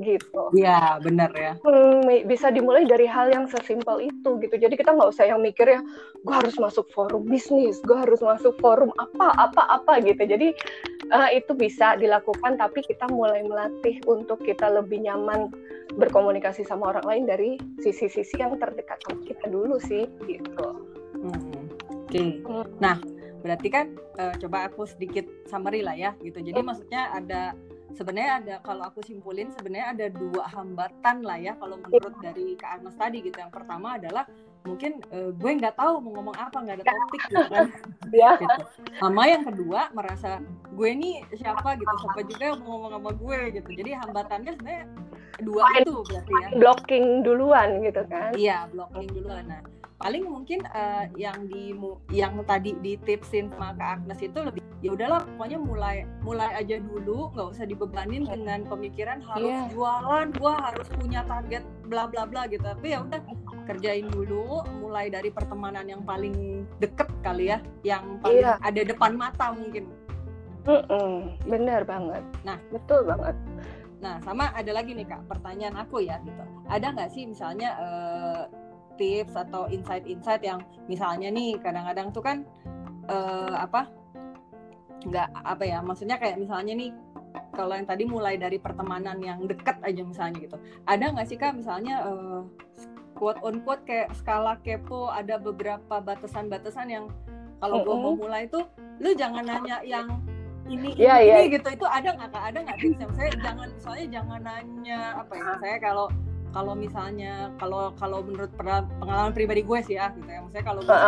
gitu. 0.00 0.54
Iya 0.56 0.98
benar 1.04 1.30
ya. 1.36 1.52
Hmm, 1.60 2.06
bisa 2.24 2.48
dimulai 2.48 2.88
dari 2.88 3.04
hal 3.04 3.28
yang 3.30 3.46
sesimpel 3.46 4.00
itu 4.00 4.40
gitu. 4.40 4.54
Jadi 4.56 4.74
kita 4.74 4.96
nggak 4.96 5.12
usah 5.12 5.28
yang 5.28 5.44
mikir 5.44 5.68
ya, 5.68 5.80
gue 6.24 6.34
harus 6.34 6.56
masuk 6.56 6.88
forum 6.94 7.28
bisnis, 7.28 7.78
gue 7.84 7.96
harus 7.96 8.22
masuk 8.24 8.56
forum 8.58 8.90
apa 8.96 9.36
apa 9.36 9.62
apa 9.80 10.00
gitu. 10.02 10.24
Jadi 10.24 10.56
uh, 11.12 11.30
itu 11.30 11.52
bisa 11.52 12.00
dilakukan, 12.00 12.56
tapi 12.56 12.80
kita 12.84 13.06
mulai 13.12 13.44
melatih 13.44 14.00
untuk 14.08 14.40
kita 14.42 14.72
lebih 14.72 15.04
nyaman 15.04 15.52
berkomunikasi 15.98 16.64
sama 16.64 16.96
orang 16.96 17.06
lain 17.06 17.24
dari 17.28 17.50
sisi-sisi 17.82 18.40
yang 18.40 18.56
terdekat 18.56 18.98
sama 19.04 19.20
kita 19.26 19.46
dulu 19.50 19.76
sih 19.82 20.08
gitu. 20.24 20.89
Oke. 22.10 22.18
Okay. 22.18 22.42
Hmm. 22.42 22.66
Nah, 22.82 22.96
berarti 23.46 23.68
kan 23.70 23.86
uh, 24.18 24.34
coba 24.34 24.66
aku 24.66 24.82
sedikit 24.82 25.22
summary 25.46 25.86
lah 25.86 25.94
ya 25.94 26.10
gitu. 26.26 26.42
Jadi 26.42 26.58
maksudnya 26.58 27.14
ada 27.14 27.54
sebenarnya 27.94 28.32
ada 28.42 28.54
kalau 28.66 28.82
aku 28.90 28.98
simpulin 29.06 29.50
sebenarnya 29.54 29.94
ada 29.94 30.06
dua 30.10 30.46
hambatan 30.50 31.22
lah 31.22 31.38
ya 31.38 31.54
kalau 31.58 31.78
menurut 31.78 32.14
dari 32.18 32.58
Kak 32.58 32.82
Agnes 32.82 32.98
tadi 32.98 33.22
gitu. 33.22 33.38
Yang 33.38 33.54
pertama 33.54 33.94
adalah 33.94 34.26
mungkin 34.66 34.98
uh, 35.14 35.30
gue 35.30 35.50
nggak 35.54 35.78
tahu 35.78 36.02
mau 36.02 36.18
ngomong 36.18 36.36
apa 36.36 36.56
nggak 36.58 36.82
ada 36.82 36.84
topik 36.90 37.22
gitu 37.30 37.46
kan. 37.46 37.66
Ya. 38.10 38.34
gitu. 38.42 38.56
Sama 38.98 39.22
yang 39.30 39.46
kedua 39.46 39.94
merasa 39.94 40.42
gue 40.74 40.88
ini 40.90 41.22
siapa 41.38 41.78
gitu 41.78 41.94
siapa 41.94 42.20
juga 42.26 42.42
yang 42.42 42.58
mau 42.58 42.74
ngomong 42.74 42.90
sama 42.98 43.10
gue 43.14 43.38
gitu. 43.54 43.70
Jadi 43.70 43.90
hambatannya 43.94 44.50
sebenarnya 44.58 44.84
dua 45.46 45.62
itu 45.78 45.94
berarti 46.10 46.32
ya. 46.34 46.48
Blocking 46.58 47.04
duluan 47.22 47.68
gitu 47.86 48.02
kan. 48.10 48.34
Iya 48.34 48.66
blocking 48.74 49.06
duluan. 49.14 49.46
Nah 49.46 49.62
paling 50.00 50.24
mungkin 50.24 50.64
uh, 50.72 51.04
yang 51.20 51.44
di 51.44 51.76
yang 52.08 52.40
tadi 52.48 52.72
di 52.80 52.96
tipsin 53.04 53.52
sama 53.52 53.76
Kak 53.76 54.00
Agnes 54.00 54.20
itu 54.24 54.38
lebih 54.40 54.64
ya 54.80 54.96
udahlah 54.96 55.20
pokoknya 55.36 55.60
mulai 55.60 55.96
mulai 56.24 56.56
aja 56.56 56.80
dulu 56.80 57.28
nggak 57.36 57.48
usah 57.52 57.68
dibebanin 57.68 58.24
dengan 58.24 58.64
pemikiran 58.64 59.20
harus 59.20 59.52
yeah. 59.52 59.68
jualan 59.68 60.32
gua 60.40 60.72
harus 60.72 60.88
punya 60.96 61.20
target 61.28 61.60
bla 61.84 62.08
bla 62.08 62.24
bla 62.24 62.48
gitu. 62.48 62.64
Tapi 62.64 62.96
ya 62.96 63.04
udah 63.04 63.20
kerjain 63.68 64.08
dulu 64.08 64.64
mulai 64.80 65.12
dari 65.12 65.28
pertemanan 65.28 65.84
yang 65.84 66.00
paling 66.00 66.64
deket 66.80 67.12
kali 67.20 67.52
ya 67.52 67.60
yang 67.84 68.16
paling 68.24 68.40
yeah. 68.40 68.56
ada 68.64 68.80
depan 68.80 69.12
mata 69.20 69.52
mungkin. 69.52 69.84
Mm 70.64 70.80
-mm, 70.88 71.12
bener 71.44 71.84
banget. 71.84 72.24
Nah. 72.44 72.56
Betul 72.72 73.04
banget. 73.04 73.36
Nah 74.00 74.16
sama 74.24 74.48
ada 74.56 74.72
lagi 74.72 74.96
nih 74.96 75.04
kak 75.04 75.28
pertanyaan 75.28 75.76
aku 75.76 76.00
ya 76.00 76.16
gitu. 76.24 76.40
Ada 76.72 76.86
nggak 76.96 77.10
sih 77.12 77.28
misalnya 77.28 77.76
uh, 77.76 78.19
tips 79.00 79.32
atau 79.32 79.64
insight-insight 79.72 80.44
yang 80.44 80.60
misalnya 80.84 81.32
nih 81.32 81.56
kadang-kadang 81.56 82.12
tuh 82.12 82.20
kan 82.20 82.44
uh, 83.08 83.56
apa 83.56 83.88
nggak 85.08 85.28
apa 85.32 85.64
ya 85.64 85.80
maksudnya 85.80 86.20
kayak 86.20 86.36
misalnya 86.36 86.76
nih 86.76 86.92
kalau 87.56 87.72
yang 87.72 87.88
tadi 87.88 88.04
mulai 88.04 88.36
dari 88.36 88.60
pertemanan 88.60 89.16
yang 89.24 89.48
dekat 89.48 89.80
aja 89.80 90.04
misalnya 90.04 90.36
gitu 90.44 90.56
ada 90.84 91.04
nggak 91.08 91.26
sih 91.26 91.40
kak 91.40 91.56
misalnya 91.56 92.04
uh, 92.04 92.44
quote 93.16 93.40
on 93.40 93.64
quote 93.64 93.80
kayak 93.88 94.12
skala 94.12 94.60
kepo 94.60 95.08
ada 95.08 95.40
beberapa 95.40 96.04
batasan-batasan 96.04 96.92
yang 96.92 97.04
kalau 97.64 97.80
mm 97.80 97.84
-hmm. 97.84 97.88
gue 97.88 98.04
mau 98.04 98.14
mulai 98.16 98.44
tuh 98.52 98.64
lu 99.00 99.16
jangan 99.16 99.44
nanya 99.48 99.80
yang 99.80 100.20
ini 100.70 100.94
yeah, 100.94 101.18
ini, 101.18 101.48
yeah. 101.48 101.48
gitu 101.48 101.68
itu 101.72 101.86
ada 101.88 102.08
nggak 102.14 102.30
kak 102.30 102.44
ada 102.52 102.58
nggak 102.62 102.78
tipsnya 102.78 103.08
saya 103.16 103.30
jangan 103.40 103.68
soalnya 103.80 104.06
jangan 104.20 104.40
nanya 104.44 105.00
apa 105.18 105.32
ya 105.34 105.52
saya 105.58 105.76
kalau 105.80 106.06
kalau 106.50 106.74
misalnya 106.74 107.54
kalau 107.58 107.94
kalau 107.96 108.22
menurut 108.22 108.50
pengalaman 109.00 109.32
pribadi 109.34 109.62
gue 109.62 109.78
sih 109.86 109.96
ya 109.96 110.10
gitu 110.14 110.28
ya. 110.28 110.38
Maksudnya 110.42 110.64
kalau 110.66 110.80
gue 110.82 110.98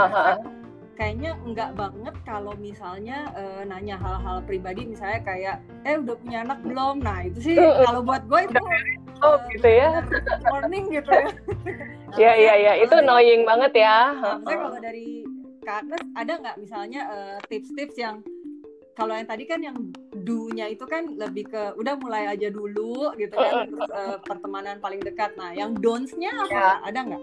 kayaknya 0.92 1.30
enggak 1.49 1.70
banget 1.72 2.14
kalau 2.28 2.52
misalnya 2.61 3.32
uh, 3.32 3.64
nanya 3.64 3.96
hal-hal 3.96 4.44
pribadi 4.44 4.84
misalnya 4.84 5.25
kayak 5.25 5.56
eh 5.88 5.96
udah 5.99 6.16
punya 6.20 6.38
anak 6.44 6.58
belum? 6.62 7.00
Nah 7.00 7.26
itu 7.26 7.38
sih 7.52 7.56
kalau 7.58 8.04
buat 8.04 8.22
gue 8.28 8.40
itu 8.46 8.62
oh 9.22 9.34
uh, 9.34 9.38
gitu 9.50 9.68
ya. 9.68 10.04
warning 10.49 10.90
gitu 10.92 11.11
ya. 11.11 11.28
Iya 12.12 12.32
iya 12.37 12.54
iya. 12.61 12.72
Itu 12.84 13.00
annoying 13.00 13.49
banget 13.49 13.72
ya. 13.88 14.12
nah, 14.12 14.37
kalau 14.44 14.76
dari 14.76 15.25
Kak 15.64 15.88
ada 16.12 16.32
nggak 16.42 16.56
misalnya 16.61 17.08
uh, 17.08 17.38
tips-tips 17.49 17.96
yang 17.96 18.20
kalau 18.92 19.16
yang 19.16 19.25
tadi 19.25 19.49
kan 19.49 19.64
yang 19.64 19.78
do-nya 20.23 20.71
itu 20.71 20.87
kan 20.87 21.11
lebih 21.19 21.50
ke 21.50 21.62
udah 21.76 21.95
mulai 21.99 22.31
aja 22.31 22.49
dulu 22.49 23.12
gitu 23.19 23.35
kan 23.35 23.69
terus 23.69 23.91
uh, 23.91 24.17
pertemanan 24.23 24.79
paling 24.79 25.02
dekat. 25.02 25.35
Nah, 25.37 25.52
yang 25.52 25.75
don'ts-nya 25.76 26.31
apa? 26.33 26.55
Ya. 26.55 26.71
Ada 26.87 27.00
nggak? 27.05 27.23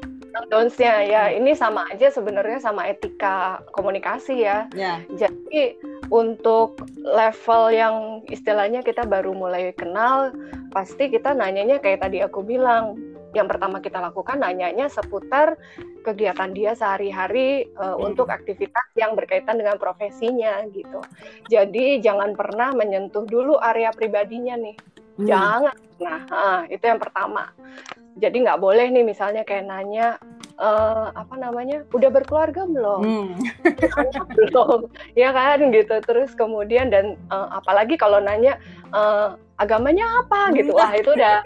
Don'ts-nya 0.53 0.93
ya 1.09 1.23
ini 1.33 1.57
sama 1.57 1.87
aja 1.89 2.13
sebenarnya 2.13 2.61
sama 2.61 2.85
etika 2.85 3.63
komunikasi 3.73 4.45
ya. 4.45 4.69
ya. 4.77 5.01
Jadi 5.15 5.79
untuk 6.13 6.83
level 7.01 7.63
yang 7.73 7.95
istilahnya 8.29 8.85
kita 8.85 9.05
baru 9.05 9.33
mulai 9.33 9.73
kenal, 9.73 10.33
pasti 10.69 11.09
kita 11.09 11.33
nanyanya 11.33 11.81
kayak 11.81 12.05
tadi 12.05 12.21
aku 12.21 12.45
bilang, 12.45 12.97
yang 13.37 13.45
pertama 13.45 13.77
kita 13.77 14.01
lakukan 14.01 14.41
nanyanya 14.41 14.89
seputar 14.89 15.59
kegiatan 16.01 16.49
dia 16.49 16.73
sehari-hari 16.73 17.69
uh, 17.77 17.93
hmm. 17.97 18.09
untuk 18.09 18.27
aktivitas 18.33 18.89
yang 18.97 19.13
berkaitan 19.13 19.61
dengan 19.61 19.77
profesinya 19.77 20.65
gitu. 20.73 21.01
Jadi 21.49 22.01
jangan 22.01 22.33
pernah 22.33 22.73
menyentuh 22.73 23.25
dulu 23.29 23.61
area 23.61 23.93
pribadinya 23.93 24.57
nih. 24.57 24.75
Hmm. 25.19 25.27
Jangan. 25.27 25.75
Nah, 25.99 26.19
uh, 26.31 26.61
itu 26.71 26.81
yang 26.81 26.97
pertama. 26.97 27.53
Jadi 28.17 28.41
nggak 28.41 28.59
boleh 28.59 28.89
nih 28.89 29.05
misalnya 29.05 29.45
kayak 29.45 29.69
nanya 29.69 30.17
uh, 30.59 31.09
apa 31.15 31.35
namanya 31.39 31.87
udah 31.95 32.09
berkeluarga 32.11 32.67
belum 32.67 33.01
hmm. 33.01 33.33
belum 34.35 34.79
ya 35.21 35.31
kan 35.31 35.71
gitu 35.71 35.95
terus 36.03 36.35
kemudian 36.35 36.91
dan 36.91 37.15
uh, 37.31 37.47
apalagi 37.63 37.95
kalau 37.95 38.19
nanya 38.19 38.59
uh, 38.91 39.39
agamanya 39.59 40.07
apa 40.23 40.55
gitu. 40.55 40.71
Wah 40.73 40.91
itu 40.95 41.11
udah 41.13 41.43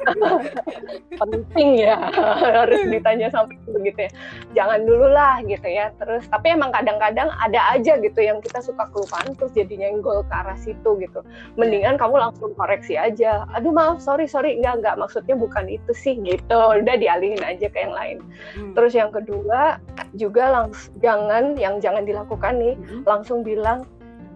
penting 1.21 1.83
ya. 1.83 1.97
Harus 2.63 2.81
ditanya 2.87 3.27
sampai 3.33 3.57
begitu 3.69 4.07
ya. 4.07 4.11
Jangan 4.53 4.79
dulu 4.85 5.07
lah 5.09 5.41
gitu 5.45 5.67
ya. 5.67 5.89
Terus 5.97 6.25
tapi 6.29 6.53
emang 6.53 6.71
kadang-kadang 6.71 7.29
ada 7.41 7.61
aja 7.73 7.97
gitu 7.99 8.19
yang 8.21 8.39
kita 8.39 8.61
suka 8.61 8.87
kelupaan 8.93 9.33
terus 9.37 9.51
jadinya 9.57 9.89
nyenggol 9.89 10.23
ke 10.25 10.33
arah 10.33 10.57
situ 10.57 10.89
gitu. 11.01 11.19
Mendingan 11.57 11.97
kamu 11.97 12.21
langsung 12.21 12.53
koreksi 12.55 12.95
aja. 12.95 13.43
Aduh 13.57 13.73
maaf 13.73 13.99
sorry 13.99 14.29
sorry. 14.29 14.55
Enggak 14.61 14.81
enggak. 14.81 14.95
Maksudnya 15.01 15.35
bukan 15.35 15.65
itu 15.67 15.91
sih 15.91 16.15
gitu. 16.21 16.59
Udah 16.79 16.95
dialihin 16.95 17.41
aja 17.43 17.67
ke 17.67 17.77
yang 17.77 17.93
lain. 17.93 18.17
Hmm. 18.53 18.73
terus 18.77 18.93
yang 18.93 19.09
kedua 19.09 19.81
juga 20.13 20.51
langsung 20.51 20.93
jangan 21.01 21.57
yang 21.57 21.81
jangan 21.81 22.05
dilakukan 22.05 22.53
nih 22.59 22.75
hmm. 22.77 23.03
langsung 23.07 23.41
bilang 23.41 23.87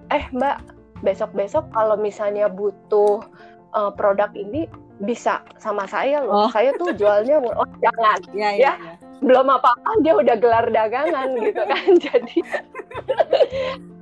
eh 0.10 0.26
mbak 0.34 0.64
besok-besok 1.06 1.70
kalau 1.76 1.94
misalnya 1.94 2.50
butuh 2.50 3.22
uh, 3.76 3.92
produk 3.92 4.32
ini 4.38 4.70
bisa 5.04 5.44
sama 5.62 5.86
saya 5.86 6.24
loh. 6.24 6.48
Oh. 6.48 6.50
Saya 6.50 6.74
tuh 6.78 6.94
jualnya 6.94 7.42
oh 7.62 7.70
jangan 7.82 8.20
ya, 8.34 8.50
ya, 8.50 8.50
ya. 8.54 8.74
ya. 8.78 8.94
belum 9.18 9.50
apa-apa 9.50 9.98
dia 10.06 10.14
udah 10.14 10.36
gelar 10.38 10.66
dagangan 10.70 11.30
gitu 11.42 11.62
kan. 11.66 11.90
Jadi 12.06 12.38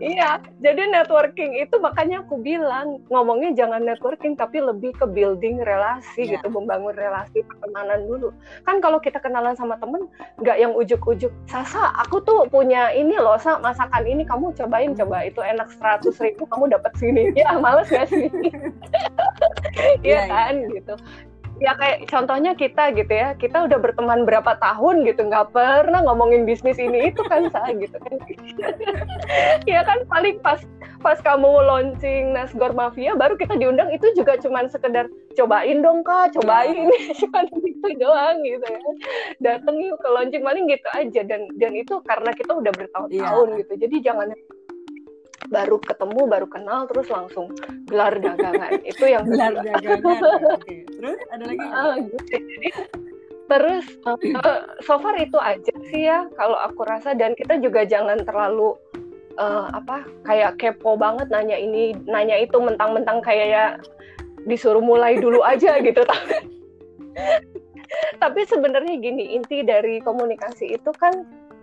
iya, 0.03 0.41
jadi 0.59 0.91
networking 0.91 1.55
itu 1.59 1.75
makanya 1.79 2.23
aku 2.23 2.39
bilang 2.39 2.99
ngomongnya 3.07 3.55
jangan 3.55 3.81
networking 3.83 4.35
tapi 4.35 4.59
lebih 4.59 4.91
ke 4.95 5.07
building 5.07 5.63
relasi 5.63 6.27
ya. 6.27 6.37
gitu, 6.37 6.51
membangun 6.51 6.95
relasi 6.95 7.43
pertemanan 7.47 8.03
dulu. 8.03 8.29
Kan 8.67 8.83
kalau 8.83 8.99
kita 8.99 9.19
kenalan 9.23 9.55
sama 9.55 9.79
temen 9.79 10.07
nggak 10.39 10.57
yang 10.59 10.73
ujuk-ujuk, 10.75 11.31
Sasa, 11.47 11.95
aku 12.01 12.19
tuh 12.23 12.47
punya 12.51 12.91
ini 12.91 13.15
loh, 13.15 13.39
Sa, 13.39 13.59
masakan 13.59 14.03
ini 14.03 14.27
kamu 14.27 14.51
cobain 14.55 14.91
coba 14.95 15.23
itu 15.23 15.39
enak 15.39 15.71
seratus 15.75 16.19
ribu 16.19 16.43
kamu 16.47 16.71
dapat 16.71 16.91
sini. 16.99 17.23
Ya 17.45 17.61
males 17.61 17.85
gak 17.91 18.09
sih? 18.09 18.25
Iya 20.01 20.25
ya, 20.25 20.25
kan 20.25 20.55
ya. 20.55 20.81
gitu 20.81 20.93
ya 21.63 21.71
kayak 21.79 22.07
contohnya 22.11 22.51
kita 22.53 22.91
gitu 22.95 23.13
ya. 23.13 23.33
Kita 23.35 23.67
udah 23.67 23.77
berteman 23.79 24.27
berapa 24.27 24.57
tahun 24.59 25.07
gitu 25.07 25.27
nggak 25.27 25.55
pernah 25.55 26.03
ngomongin 26.03 26.43
bisnis 26.43 26.79
ini 26.79 27.11
itu 27.11 27.21
kan 27.27 27.47
saya 27.53 27.73
gitu 27.75 27.97
kan. 27.99 28.15
Ya 29.65 29.81
kan 29.81 30.05
paling 30.05 30.37
pas 30.45 30.61
pas 31.01 31.17
kamu 31.21 31.47
launching 31.65 32.33
Nasgor 32.33 32.73
Mafia 32.73 33.17
baru 33.17 33.37
kita 33.37 33.57
diundang 33.57 33.89
itu 33.89 34.05
juga 34.13 34.37
cuman 34.37 34.69
sekedar 34.69 35.09
cobain 35.37 35.81
dong 35.81 36.05
kak 36.05 36.33
cobain. 36.37 36.73
Ini 36.85 37.13
cuma 37.17 37.45
gitu 37.49 37.87
doang 37.97 38.37
gitu 38.45 38.65
ya. 38.65 38.81
Dateng 39.41 39.77
yuk 39.81 39.97
ke 40.01 40.09
launching 40.09 40.43
paling 40.45 40.65
gitu 40.69 40.87
aja. 40.93 41.21
Dan 41.25 41.49
dan 41.57 41.71
itu 41.73 42.01
karena 42.05 42.31
kita 42.33 42.51
udah 42.53 42.73
bertahun-tahun 42.73 43.47
yeah. 43.51 43.59
gitu. 43.61 43.73
Jadi 43.85 43.95
jangan 44.05 44.27
baru 45.49 45.77
ketemu 45.81 46.21
baru 46.27 46.47
kenal 46.49 46.87
terus 46.89 47.07
langsung 47.09 47.51
gelar 47.89 48.15
dagangan. 48.17 48.81
Itu 48.91 49.05
yang 49.05 49.25
gelar 49.29 49.53
dagangan 49.61 50.01
okay. 50.57 50.85
terus 50.87 51.19
ada 51.31 51.43
lagi 51.45 51.65
uh, 51.65 51.95
gitu. 52.01 52.17
terus 53.45 53.85
uh, 54.09 54.73
so 54.81 54.97
far 54.97 55.13
itu 55.21 55.37
aja 55.37 55.69
sih 55.93 56.09
ya 56.09 56.25
kalau 56.33 56.57
aku 56.57 56.81
rasa. 56.81 57.13
Dan 57.13 57.37
kita 57.37 57.61
juga 57.61 57.85
jangan 57.85 58.25
terlalu 58.25 58.73
uh, 59.37 59.69
apa 59.69 60.01
kayak 60.25 60.57
kepo 60.57 60.97
banget 60.97 61.29
nanya 61.29 61.53
ini 61.53 61.93
nanya 62.09 62.41
itu 62.41 62.57
mentang-mentang 62.57 63.21
kayak 63.21 63.47
ya 63.47 63.65
disuruh 64.49 64.81
mulai 64.81 65.17
dulu 65.21 65.45
aja 65.45 65.77
gitu. 65.85 66.01
Tapi 66.01 66.49
Tapi 68.17 68.41
sebenarnya 68.43 68.97
gini, 68.99 69.37
inti 69.37 69.63
dari 69.63 70.01
komunikasi 70.01 70.75
itu 70.75 70.91
kan 70.97 71.13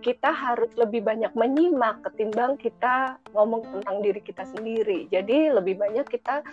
kita 0.03 0.29
harus 0.35 0.69
lebih 0.75 1.01
banyak 1.01 1.31
menyimak 1.33 2.03
ketimbang 2.03 2.59
kita 2.59 3.15
ngomong 3.31 3.63
tentang 3.63 4.03
diri 4.03 4.19
kita 4.19 4.43
sendiri. 4.51 5.07
Jadi 5.07 5.49
lebih 5.55 5.79
banyak 5.79 6.03
kita 6.11 6.43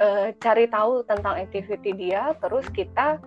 uh, 0.00 0.32
cari 0.40 0.64
tahu 0.72 1.04
tentang 1.04 1.36
activity 1.36 1.92
dia, 1.92 2.32
terus 2.40 2.64
kita 2.72 3.20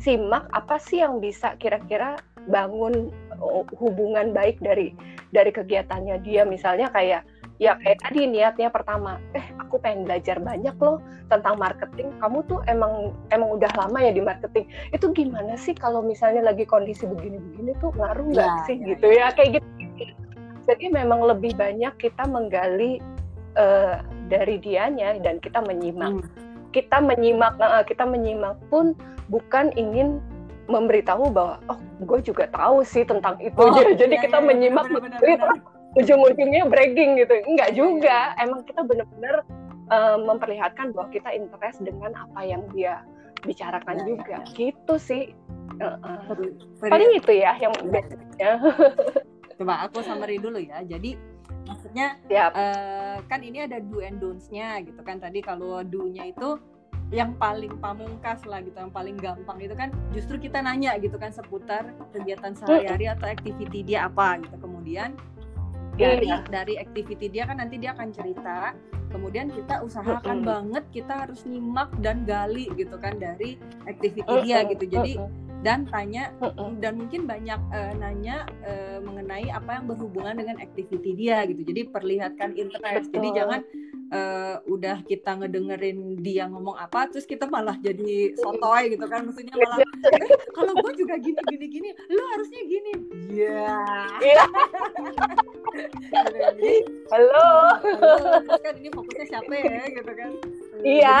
simak 0.00 0.48
apa 0.56 0.80
sih 0.80 1.04
yang 1.04 1.20
bisa 1.20 1.56
kira-kira 1.60 2.20
bangun 2.44 3.08
eh, 3.32 3.64
hubungan 3.80 4.36
baik 4.36 4.60
dari 4.60 4.92
dari 5.32 5.52
kegiatannya 5.52 6.20
dia. 6.24 6.48
Misalnya 6.48 6.88
kayak 6.92 7.24
ya 7.62 7.78
kayak 7.78 8.02
tadi 8.02 8.26
niatnya 8.26 8.66
pertama 8.66 9.22
eh 9.30 9.46
aku 9.62 9.78
pengen 9.78 10.06
belajar 10.06 10.42
banyak 10.42 10.74
loh 10.82 10.98
tentang 11.30 11.54
marketing. 11.58 12.10
Kamu 12.18 12.42
tuh 12.50 12.60
emang 12.66 13.14
emang 13.30 13.54
udah 13.54 13.70
lama 13.78 13.98
ya 14.02 14.10
di 14.10 14.22
marketing. 14.22 14.66
Itu 14.90 15.14
gimana 15.14 15.54
sih 15.54 15.74
kalau 15.74 16.02
misalnya 16.02 16.42
lagi 16.50 16.66
kondisi 16.66 17.06
begini-begini 17.06 17.78
tuh 17.78 17.94
ngaruh 17.94 18.26
nggak 18.34 18.50
ya, 18.50 18.66
sih? 18.66 18.76
ya, 18.78 18.86
gitu 18.94 19.06
ya. 19.10 19.18
ya 19.18 19.26
kayak 19.38 19.50
gitu. 19.60 19.68
Jadi 20.64 20.84
memang 20.88 21.20
lebih 21.28 21.52
banyak 21.54 21.92
kita 22.00 22.24
menggali 22.24 22.98
uh, 23.54 24.00
dari 24.26 24.58
dianya 24.58 25.14
dan 25.22 25.38
kita 25.38 25.62
menyimak. 25.62 26.22
Hmm. 26.22 26.42
kita 26.74 26.98
menyimak 26.98 27.54
uh, 27.62 27.86
kita 27.86 28.02
menyimak 28.02 28.58
pun 28.66 28.98
bukan 29.30 29.70
ingin 29.78 30.18
memberitahu 30.66 31.30
bahwa 31.30 31.62
oh 31.70 31.78
gue 32.02 32.18
juga 32.18 32.50
tahu 32.50 32.82
sih 32.82 33.06
tentang 33.06 33.38
itu. 33.38 33.54
Oh, 33.54 33.70
jadi 34.00 34.18
ya, 34.18 34.22
kita 34.26 34.42
ya, 34.42 34.46
menyimak 34.50 34.90
benar, 34.90 35.22
benar, 35.22 35.22
benar 35.22 35.74
ujung-ujungnya 35.98 36.66
bragging 36.66 37.18
gitu. 37.18 37.34
Enggak 37.46 37.70
juga. 37.74 38.34
Emang 38.38 38.66
kita 38.66 38.82
benar-benar 38.82 39.46
uh, 39.90 40.18
memperlihatkan 40.20 40.94
bahwa 40.94 41.08
kita 41.10 41.30
interest 41.34 41.82
dengan 41.82 42.14
apa 42.14 42.40
yang 42.44 42.62
dia 42.74 43.02
bicarakan 43.44 43.96
ya, 44.00 44.04
juga. 44.04 44.36
Ya. 44.42 44.54
gitu 44.56 44.94
sih. 44.96 45.24
Uh, 45.82 45.98
uh. 46.06 46.18
paling 46.86 47.10
itu 47.18 47.32
ya 47.34 47.58
yang 47.58 47.74
basicnya. 47.90 48.62
Coba 49.58 49.86
aku 49.86 50.02
summary 50.02 50.38
dulu 50.38 50.58
ya. 50.58 50.82
Jadi 50.82 51.14
maksudnya 51.64 52.20
yep. 52.28 52.52
uh, 52.52 53.18
kan 53.30 53.40
ini 53.40 53.64
ada 53.64 53.80
do 53.80 54.02
and 54.02 54.18
don'ts-nya 54.18 54.82
gitu 54.82 55.00
kan. 55.02 55.22
Tadi 55.22 55.42
kalau 55.44 55.82
do-nya 55.86 56.30
itu 56.30 56.58
yang 57.12 57.36
paling 57.36 57.78
pamungkas 57.78 58.42
lah 58.48 58.64
gitu 58.64 58.74
yang 58.74 58.90
paling 58.90 59.14
gampang 59.20 59.60
itu 59.60 59.76
kan 59.76 59.92
justru 60.10 60.40
kita 60.40 60.58
nanya 60.64 60.96
gitu 60.98 61.14
kan 61.20 61.30
seputar 61.30 61.92
kegiatan 62.16 62.56
sehari-hari 62.56 63.06
atau 63.06 63.26
activity 63.28 63.86
dia 63.86 64.08
apa 64.08 64.40
gitu. 64.42 64.56
Kemudian 64.58 65.14
dari 65.94 66.28
iya. 66.28 66.38
dari 66.50 66.74
activity 66.78 67.26
dia 67.30 67.44
kan 67.46 67.62
nanti 67.62 67.78
dia 67.78 67.94
akan 67.94 68.10
cerita 68.10 68.74
kemudian 69.14 69.46
kita 69.54 69.78
usahakan 69.86 70.42
-hmm. 70.42 70.48
banget 70.48 70.84
kita 70.90 71.14
harus 71.26 71.46
nyimak 71.46 71.90
dan 72.02 72.26
gali 72.26 72.66
gitu 72.74 72.98
kan 72.98 73.14
dari 73.16 73.54
activity 73.86 74.26
-hmm. 74.26 74.42
dia 74.42 74.58
gitu 74.66 74.84
jadi 74.90 75.12
dan 75.62 75.88
tanya 75.88 76.34
-hmm. 76.42 76.82
dan 76.82 76.98
mungkin 76.98 77.24
banyak 77.24 77.60
uh, 77.72 77.92
nanya 77.96 78.44
uh, 78.66 78.98
mengenai 79.00 79.48
apa 79.54 79.80
yang 79.80 79.86
berhubungan 79.86 80.34
dengan 80.42 80.56
activity 80.58 81.14
dia 81.14 81.46
gitu 81.46 81.62
jadi 81.62 81.88
perlihatkan 81.88 82.58
interest 82.58 83.08
Betul. 83.08 83.14
jadi 83.22 83.28
jangan 83.38 83.60
uh, 84.12 84.56
udah 84.68 85.04
kita 85.06 85.36
ngedengerin 85.38 86.18
dia 86.20 86.48
ngomong 86.50 86.76
apa 86.76 87.08
terus 87.08 87.24
kita 87.24 87.48
malah 87.48 87.76
jadi 87.80 88.34
sotoy 88.36 88.92
gitu 88.92 89.06
kan 89.08 89.24
maksudnya 89.24 89.54
malah 89.56 89.78
eh, 89.80 90.30
kalau 90.52 90.72
gue 90.76 90.92
juga 90.98 91.14
gini 91.20 91.40
gini 91.48 91.66
gini 91.70 91.88
lo 92.10 92.22
harusnya 92.36 92.60
gini. 92.66 92.92
Iya. 93.34 93.72
Yeah. 94.20 94.48
halo. 97.12 97.48
Halo 97.82 98.56
kan 98.62 98.74
ini 98.78 98.90
fokusnya 98.92 99.26
siapa 99.26 99.52
ya 99.54 99.84
gitu 99.90 100.12
kan. 100.12 100.30
Iya. 100.84 101.18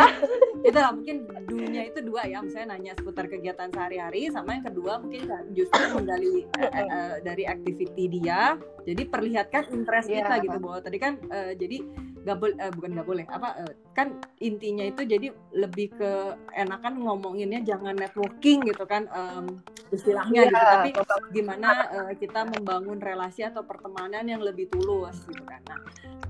Itu 0.64 0.78
lah 0.78 0.92
mungkin 0.92 1.16
dunia 1.48 1.82
itu 1.88 2.00
dua 2.04 2.26
ya 2.28 2.42
misalnya 2.42 2.76
nanya 2.76 2.92
seputar 2.98 3.26
kegiatan 3.30 3.70
sehari-hari 3.72 4.28
sama 4.30 4.58
yang 4.58 4.66
kedua 4.66 5.00
mungkin 5.02 5.26
justru 5.54 5.82
menggali 5.94 6.46
uh, 6.58 6.70
uh, 6.70 7.14
dari 7.22 7.44
activity 7.48 8.04
dia. 8.20 8.58
Jadi 8.84 9.02
perlihatkan 9.08 9.72
interest 9.72 10.08
yeah. 10.12 10.26
kita 10.26 10.34
gitu 10.50 10.58
bahwa 10.60 10.78
tadi 10.84 10.98
kan 11.00 11.16
uh, 11.32 11.52
jadi 11.56 11.82
nggak 12.24 12.38
boleh 12.40 12.56
uh, 12.56 12.72
bukan 12.72 12.90
nggak 12.96 13.08
boleh. 13.08 13.24
Apa 13.28 13.48
uh, 13.60 13.72
kan 13.92 14.16
intinya 14.40 14.84
itu 14.88 15.04
jadi 15.04 15.28
lebih 15.52 15.92
ke 15.92 16.10
enakan 16.56 17.04
ngomonginnya 17.04 17.60
jangan 17.62 17.92
networking 17.94 18.64
gitu 18.64 18.88
kan 18.88 19.04
um, 19.12 19.60
istilahnya 19.92 20.48
yeah. 20.48 20.84
gitu. 20.88 21.04
Tapi 21.04 21.30
gimana 21.36 21.68
uh, 21.92 22.12
kita 22.16 22.48
membangun 22.48 22.98
relasi 22.98 23.44
atau 23.44 23.62
pertemanan 23.62 24.24
yang 24.24 24.40
lebih 24.40 24.72
tulus 24.72 25.20
gitu 25.28 25.44
kan. 25.44 25.60
Nah 25.68 25.80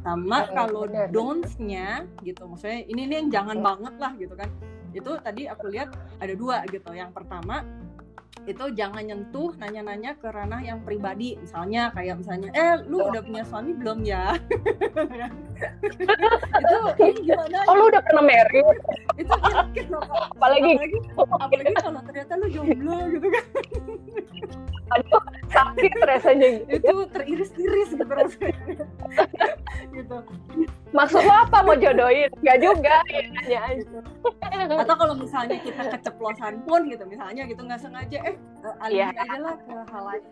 sama 0.04 0.44
kalau 0.52 0.84
don'ts-nya 1.08 2.04
gitu 2.20 2.44
maksudnya 2.44 2.84
ini 2.84 3.08
nih 3.08 3.16
yang 3.24 3.28
jangan 3.30 3.58
banget 3.62 3.94
lah 3.96 4.12
gitu 4.18 4.34
kan. 4.34 4.50
Itu 4.92 5.16
tadi 5.22 5.46
aku 5.46 5.70
lihat 5.70 5.94
ada 6.18 6.34
dua 6.34 6.66
gitu. 6.68 6.90
Yang 6.90 7.14
pertama 7.16 7.62
itu 8.44 8.64
jangan 8.76 9.00
nyentuh 9.00 9.56
nanya-nanya 9.56 10.20
ke 10.20 10.28
ranah 10.28 10.60
yang 10.60 10.84
pribadi. 10.84 11.40
Misalnya 11.40 11.88
kayak 11.96 12.20
misalnya 12.20 12.52
eh 12.52 12.76
lu 12.84 13.00
udah 13.00 13.24
punya 13.24 13.44
suami 13.48 13.72
belum 13.72 14.04
ya 14.04 14.36
itu 15.84 16.78
ini 17.00 17.20
gimana? 17.26 17.58
Oh 17.68 17.74
lu 17.78 17.84
udah 17.90 18.02
pernah 18.04 18.24
married 18.24 18.66
itu 19.20 19.34
sakit 19.34 19.86
loh 19.90 20.02
apalagi. 20.02 20.72
Apalagi, 20.74 20.98
apalagi 21.16 21.74
kalau 21.80 22.00
ternyata 22.06 22.32
lu 22.38 22.46
jomblo 22.50 22.98
gitu 23.12 23.26
kan. 23.30 23.44
Aduh 24.98 25.22
sakit 25.50 25.92
rasanya. 26.04 26.48
Gitu. 26.66 26.82
itu 26.82 26.92
teriris-iris 27.14 27.90
gitu 27.94 28.12
rasanya. 28.12 28.84
Gitu. 29.94 30.16
Maksud 30.94 31.22
lo 31.22 31.34
apa 31.34 31.58
mau 31.66 31.76
jodohin? 31.78 32.30
Nggak 32.42 32.58
juga 32.62 32.96
ya 33.46 33.62
gitu. 33.76 33.98
atau 34.54 34.94
kalau 34.96 35.14
misalnya 35.18 35.58
kita 35.60 35.82
keceplosan 35.98 36.62
pun 36.64 36.86
gitu 36.88 37.04
misalnya 37.04 37.44
gitu 37.44 37.60
nggak 37.60 37.80
sengaja 37.82 38.18
eh 38.24 38.36
alihin 38.80 39.12
yeah. 39.12 39.24
aja 39.26 39.36
lah 39.42 39.54
ke 39.60 39.74
hal 39.92 40.02
lain 40.06 40.24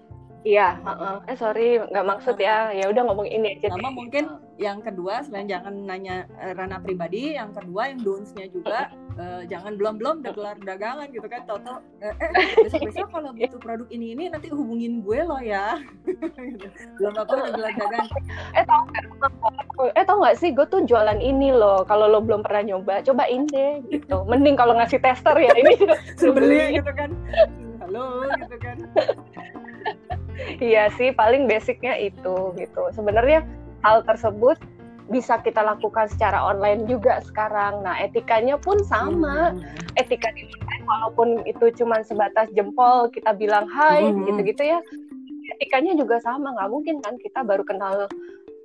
Iya, 0.43 0.75
uh, 0.83 0.91
uh. 0.91 1.17
eh 1.31 1.39
sorry 1.39 1.79
nggak 1.79 2.07
maksud 2.07 2.35
ya. 2.35 2.75
Ya 2.75 2.91
udah 2.91 3.07
ngomong 3.07 3.31
ini 3.31 3.55
aja. 3.59 3.71
Sama 3.71 3.95
mungkin 3.95 4.43
yang 4.59 4.83
kedua 4.83 5.23
selain 5.23 5.47
jangan 5.47 5.87
nanya 5.87 6.27
uh, 6.43 6.51
ranah 6.59 6.83
pribadi, 6.83 7.39
yang 7.39 7.55
kedua 7.55 7.95
yang 7.95 8.03
don'ts-nya 8.03 8.51
juga 8.51 8.91
uh, 9.23 9.47
jangan 9.47 9.79
belum 9.79 10.03
belum 10.03 10.15
udah 10.27 10.35
gelar 10.35 10.59
dagangan 10.67 11.07
gitu 11.15 11.31
kan. 11.31 11.47
Toto 11.47 11.79
uh, 11.79 12.15
eh 12.19 12.59
besok 12.59 12.83
besok 12.91 13.09
kalau 13.15 13.31
butuh 13.31 13.61
produk 13.63 13.89
ini 13.95 14.19
ini 14.19 14.25
nanti 14.35 14.51
hubungin 14.51 15.07
gue 15.07 15.23
lo 15.23 15.39
ya. 15.39 15.79
belum 16.99 17.15
apa 17.23 17.33
udah 17.39 17.53
gelar 17.55 17.75
dagang. 17.79 18.07
Eh 18.59 18.65
tau 18.67 18.83
eh 19.95 20.05
tau 20.05 20.17
nggak 20.19 20.37
sih 20.43 20.51
gue 20.51 20.67
tuh 20.67 20.83
jualan 20.83 21.23
ini 21.23 21.55
loh. 21.55 21.87
Kalau 21.87 22.11
lo 22.11 22.19
belum 22.19 22.43
pernah 22.43 22.75
nyoba, 22.75 23.07
cobain 23.07 23.47
deh 23.47 23.79
gitu. 23.95 24.27
Mending 24.27 24.59
kalau 24.59 24.75
ngasih 24.75 24.99
tester 24.99 25.39
ya 25.39 25.55
ini 25.55 25.79
sebeli 26.19 26.83
gitu 26.83 26.91
kan. 26.99 27.15
Halo 27.79 28.27
gitu 28.43 28.57
kan 28.59 28.79
iya 30.61 30.91
sih 30.95 31.15
paling 31.15 31.47
basicnya 31.51 31.95
itu 31.99 32.55
gitu 32.59 32.83
sebenarnya 32.95 33.47
hal 33.83 34.07
tersebut 34.07 34.59
bisa 35.11 35.37
kita 35.43 35.61
lakukan 35.61 36.07
secara 36.09 36.41
online 36.41 36.87
juga 36.87 37.21
sekarang. 37.27 37.85
Nah, 37.85 38.01
etikanya 38.01 38.57
pun 38.57 38.81
sama. 38.87 39.53
Hmm. 39.53 39.61
Etika 40.01 40.33
di 40.33 40.49
online 40.49 40.85
walaupun 40.89 41.29
itu 41.45 41.69
cuma 41.77 42.01
sebatas 42.01 42.49
jempol, 42.57 43.13
kita 43.13 43.37
bilang 43.37 43.67
hai 43.69 44.09
hmm. 44.09 44.25
gitu-gitu 44.31 44.73
ya. 44.73 44.79
Etikanya 45.59 45.99
juga 45.99 46.23
sama, 46.23 46.57
nggak 46.57 46.71
mungkin 46.71 46.97
kan 47.05 47.21
kita 47.21 47.45
baru 47.45 47.67
kenal 47.67 48.09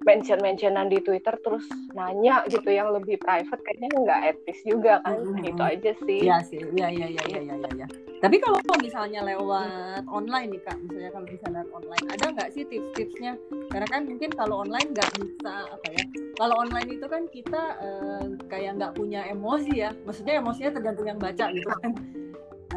mention-mentionan 0.08 0.88
di 0.88 1.04
Twitter 1.04 1.36
terus 1.44 1.68
nanya 1.92 2.48
gitu 2.48 2.72
yang 2.72 2.96
lebih 2.96 3.20
private 3.20 3.60
kayaknya 3.68 3.92
nggak 3.92 4.22
etis 4.32 4.60
juga 4.64 5.04
kan. 5.04 5.20
Mm 5.20 5.36
-hmm. 5.36 5.50
itu 5.52 5.64
aja 5.64 5.92
sih. 6.08 6.20
Iya 6.24 6.38
sih 6.48 6.62
iya 6.80 6.88
iya 6.88 7.08
iya 7.12 7.24
iya 7.28 7.42
iya 7.44 7.56
ya. 7.76 7.88
tapi 8.18 8.42
kalau 8.42 8.58
misalnya 8.82 9.22
lewat 9.22 10.02
online 10.10 10.58
nih 10.58 10.62
kak 10.66 10.78
misalnya 10.82 11.12
kalau 11.14 11.28
bisa 11.30 11.46
lewat 11.54 11.70
online 11.70 12.06
ada 12.16 12.26
nggak 12.34 12.50
sih 12.56 12.64
tips-tipsnya? 12.66 13.36
Karena 13.70 13.88
kan 13.92 14.02
mungkin 14.08 14.32
kalau 14.32 14.64
online 14.64 14.90
nggak 14.96 15.12
bisa 15.20 15.54
apa 15.68 15.88
ya 15.92 16.06
kalau 16.40 16.56
online 16.62 16.90
itu 16.94 17.06
kan 17.06 17.24
kita 17.30 17.64
uh, 17.78 18.26
kayak 18.48 18.80
nggak 18.80 18.96
punya 18.96 19.28
emosi 19.28 19.74
ya. 19.76 19.92
Maksudnya 20.08 20.40
emosinya 20.40 20.72
tergantung 20.80 21.08
yang 21.10 21.20
baca 21.20 21.46
gitu 21.52 21.68
kan. 21.84 21.92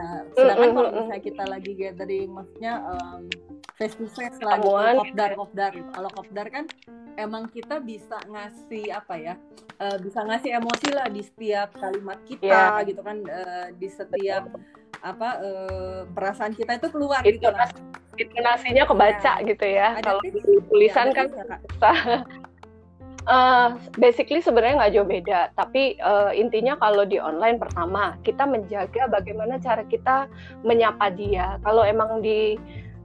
Uh, 0.00 0.22
sedangkan 0.32 0.70
kalau 0.72 0.90
misalnya 0.96 1.22
kita 1.22 1.44
lagi 1.44 1.72
gathering 1.76 2.30
maksudnya 2.32 2.72
um, 2.88 3.26
face 3.80 3.96
to 3.96 4.04
face 4.12 4.36
lah 4.44 4.60
gitu, 4.60 5.00
kopdar 5.00 5.30
kopdar. 5.32 5.72
Kalau 5.72 6.10
kopdar 6.12 6.46
kan 6.52 6.64
emang 7.16 7.48
kita 7.48 7.80
bisa 7.80 8.20
ngasih 8.28 8.92
apa 8.92 9.14
ya? 9.16 9.34
Uh, 9.80 9.96
bisa 10.04 10.20
ngasih 10.20 10.60
emosi 10.60 10.88
lah 10.92 11.08
di 11.08 11.24
setiap 11.24 11.72
kalimat 11.80 12.20
kita 12.28 12.44
yeah. 12.76 12.84
gitu 12.84 13.00
kan 13.00 13.24
uh, 13.24 13.72
di 13.80 13.88
setiap 13.88 14.52
apa 15.00 15.28
uh, 15.40 16.00
perasaan 16.12 16.52
kita 16.52 16.76
itu 16.76 16.92
keluar 16.92 17.24
itu, 17.24 17.40
gitu 17.40 17.48
lah. 17.48 17.72
Intonasinya 18.20 18.84
kebaca 18.84 19.32
ya. 19.40 19.48
gitu 19.48 19.64
ya. 19.64 19.88
Kalau 20.04 20.20
tulisan 20.68 21.08
ya, 21.08 21.16
kan 21.16 21.26
susah. 21.72 21.98
Uh, 23.24 23.68
basically 24.04 24.44
sebenarnya 24.44 24.76
nggak 24.84 24.92
jauh 24.92 25.08
beda, 25.08 25.40
tapi 25.56 25.96
uh, 26.04 26.28
intinya 26.36 26.76
kalau 26.76 27.08
di 27.08 27.16
online 27.16 27.56
pertama 27.56 28.20
kita 28.20 28.44
menjaga 28.44 29.08
bagaimana 29.08 29.56
cara 29.56 29.88
kita 29.88 30.28
menyapa 30.68 31.08
dia. 31.16 31.56
Kalau 31.64 31.80
emang 31.80 32.20
di 32.20 32.60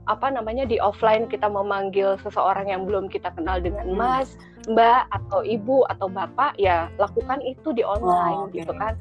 apa 0.06 0.30
namanya 0.30 0.70
di 0.70 0.78
offline 0.78 1.26
kita 1.26 1.50
memanggil 1.50 2.18
seseorang 2.22 2.70
yang 2.70 2.86
belum 2.86 3.10
kita 3.10 3.34
kenal 3.34 3.58
dengan 3.58 3.89
hmm. 3.89 3.98
mas, 3.98 4.38
mbak 4.70 5.10
atau 5.10 5.41
ibu 5.41 5.86
atau 5.89 6.06
bapak 6.10 6.54
ya 6.62 6.89
lakukan 7.02 7.41
itu 7.41 7.74
di 7.74 7.82
online 7.82 8.38
oh, 8.38 8.48
okay. 8.50 8.62
gitu 8.62 8.74
kan. 8.78 8.94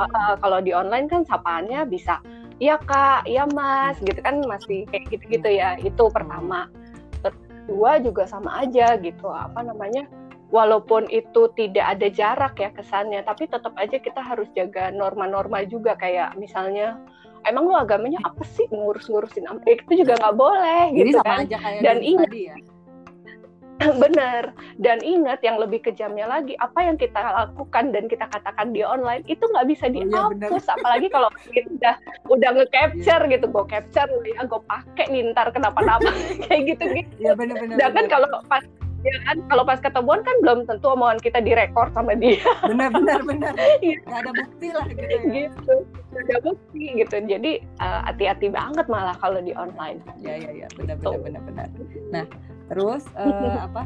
Uh, 0.00 0.34
kalau 0.40 0.58
di 0.64 0.72
online 0.72 1.04
kan 1.04 1.20
sapaannya 1.28 1.84
bisa 1.84 2.16
iya 2.62 2.80
kak 2.80 3.28
iya 3.28 3.44
mas 3.50 4.00
gitu 4.00 4.22
kan 4.24 4.40
masih 4.48 4.88
kayak 4.88 5.04
gitu-gitu 5.12 5.52
ya 5.52 5.76
itu 5.84 6.04
pertama 6.08 6.70
kedua 7.22 8.02
juga 8.02 8.26
sama 8.26 8.66
aja 8.66 8.98
gitu 8.98 9.30
apa 9.30 9.62
namanya 9.62 10.08
walaupun 10.52 11.08
itu 11.08 11.48
tidak 11.54 11.96
ada 11.98 12.06
jarak 12.12 12.54
ya 12.58 12.70
kesannya 12.74 13.22
tapi 13.24 13.48
tetap 13.48 13.72
aja 13.78 13.96
kita 13.96 14.20
harus 14.20 14.50
jaga 14.52 14.92
norma-norma 14.92 15.64
juga 15.64 15.96
kayak 15.96 16.36
misalnya 16.36 16.98
emang 17.44 17.64
lu 17.66 17.74
agamanya 17.74 18.18
apa 18.22 18.42
sih? 18.44 18.66
Ngurus-ngurusin 18.68 19.44
itu 19.64 19.92
juga 19.98 20.14
nggak 20.18 20.36
boleh 20.36 20.84
Jadi 20.92 21.10
gitu 21.10 21.18
sama 21.18 21.28
kan? 21.28 21.38
aja 21.44 21.56
kayak 21.58 21.80
Dan 21.82 21.96
ingat, 22.00 22.28
tadi 22.30 22.42
ya. 22.46 22.56
bener. 23.98 24.42
Dan 24.78 25.02
ingat 25.02 25.42
yang 25.42 25.58
lebih 25.58 25.82
kejamnya 25.82 26.24
lagi 26.24 26.54
apa 26.56 26.78
yang 26.80 26.94
kita 26.94 27.18
lakukan 27.18 27.90
dan 27.90 28.06
kita 28.06 28.30
katakan 28.30 28.70
di 28.70 28.86
online 28.86 29.26
itu 29.26 29.42
nggak 29.42 29.66
bisa 29.66 29.86
Oh, 29.86 29.90
iya, 29.90 30.06
dihapus. 30.06 30.64
Apalagi 30.70 31.10
kalau 31.10 31.28
kita 31.56 31.66
udah 31.82 31.94
udah 32.30 32.50
nge-capture 32.62 33.22
gitu 33.26 33.46
gue 33.50 33.64
capture 33.66 34.06
ya 34.22 34.42
gue 34.42 34.60
pakai 34.64 35.06
nih 35.10 35.34
ntar 35.34 35.50
kenapa-napa 35.50 36.06
kayak 36.46 36.78
gitu 36.78 36.84
gitu 36.94 37.12
Iya 37.18 37.32
benar-benar. 37.34 37.74
sedangkan 37.74 38.04
kalau 38.06 38.28
pas 38.46 38.62
ya 39.02 39.16
kan 39.26 39.36
kalau 39.50 39.62
pas 39.66 39.78
ketemuan 39.82 40.22
kan 40.22 40.36
belum 40.42 40.58
tentu 40.66 40.86
omongan 40.94 41.18
kita 41.18 41.42
direkord 41.42 41.90
sama 41.94 42.14
dia 42.14 42.38
benar-benar 42.66 43.20
benar. 43.26 43.52
Iya. 43.84 43.98
Gak 44.06 44.18
ada 44.26 44.32
bukti 44.32 44.68
lah 44.70 44.86
gitu 44.86 45.02
ya. 45.02 45.20
gitu 45.30 45.74
udah 46.12 46.38
bukti 46.44 46.84
gitu 47.02 47.16
jadi 47.24 47.52
eh, 47.62 48.00
hati-hati 48.06 48.46
banget 48.52 48.86
malah 48.86 49.16
kalau 49.18 49.42
di 49.42 49.50
online 49.58 49.98
Ya 50.22 50.38
ya 50.38 50.50
ya 50.54 50.66
benar-benar 50.78 51.18
benar-benar. 51.18 51.68
Nah 52.14 52.24
terus 52.70 53.02
eh, 53.18 53.58
apa? 53.66 53.82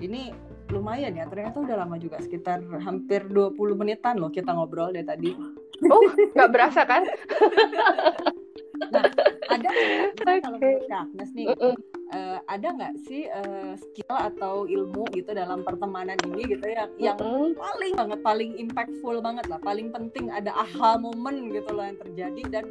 Ini 0.00 0.32
lumayan 0.70 1.18
ya 1.18 1.26
ternyata 1.26 1.60
udah 1.60 1.76
lama 1.82 1.98
juga 1.98 2.22
sekitar 2.22 2.62
hampir 2.80 3.26
20 3.26 3.58
menitan 3.74 4.16
loh 4.22 4.30
kita 4.30 4.54
ngobrol 4.54 4.94
dari 4.94 5.04
tadi. 5.04 5.30
oh 5.88 6.02
nggak 6.36 6.50
berasa 6.52 6.84
kan 6.84 7.02
Ada 8.90 9.68
nggak, 9.68 9.74
misalnya 10.16 10.40
kalau 10.40 10.58
menurut 10.58 10.84
Kak 10.88 11.00
Agnes 11.04 11.30
nih, 11.36 11.46
Mm-mm. 11.52 11.74
Eh, 12.10 12.38
ada 12.44 12.68
nggak 12.70 12.94
sih 13.06 13.26
eh, 13.26 13.72
skill 13.78 14.14
atau 14.14 14.66
ilmu 14.66 15.06
gitu 15.14 15.30
dalam 15.30 15.62
pertemanan 15.62 16.18
ini 16.20 16.50
gitu 16.50 16.66
yang 16.66 16.90
yang 16.98 17.18
paling 17.54 17.94
banget 17.94 18.18
paling 18.20 18.50
impactful 18.58 19.16
banget 19.18 19.46
lah 19.46 19.58
paling 19.58 19.88
penting 19.90 20.28
ada 20.28 20.50
aha 20.52 20.98
moment 20.98 21.50
gitu 21.50 21.70
loh 21.70 21.86
yang 21.86 21.98
terjadi 21.98 22.42
dan 22.50 22.64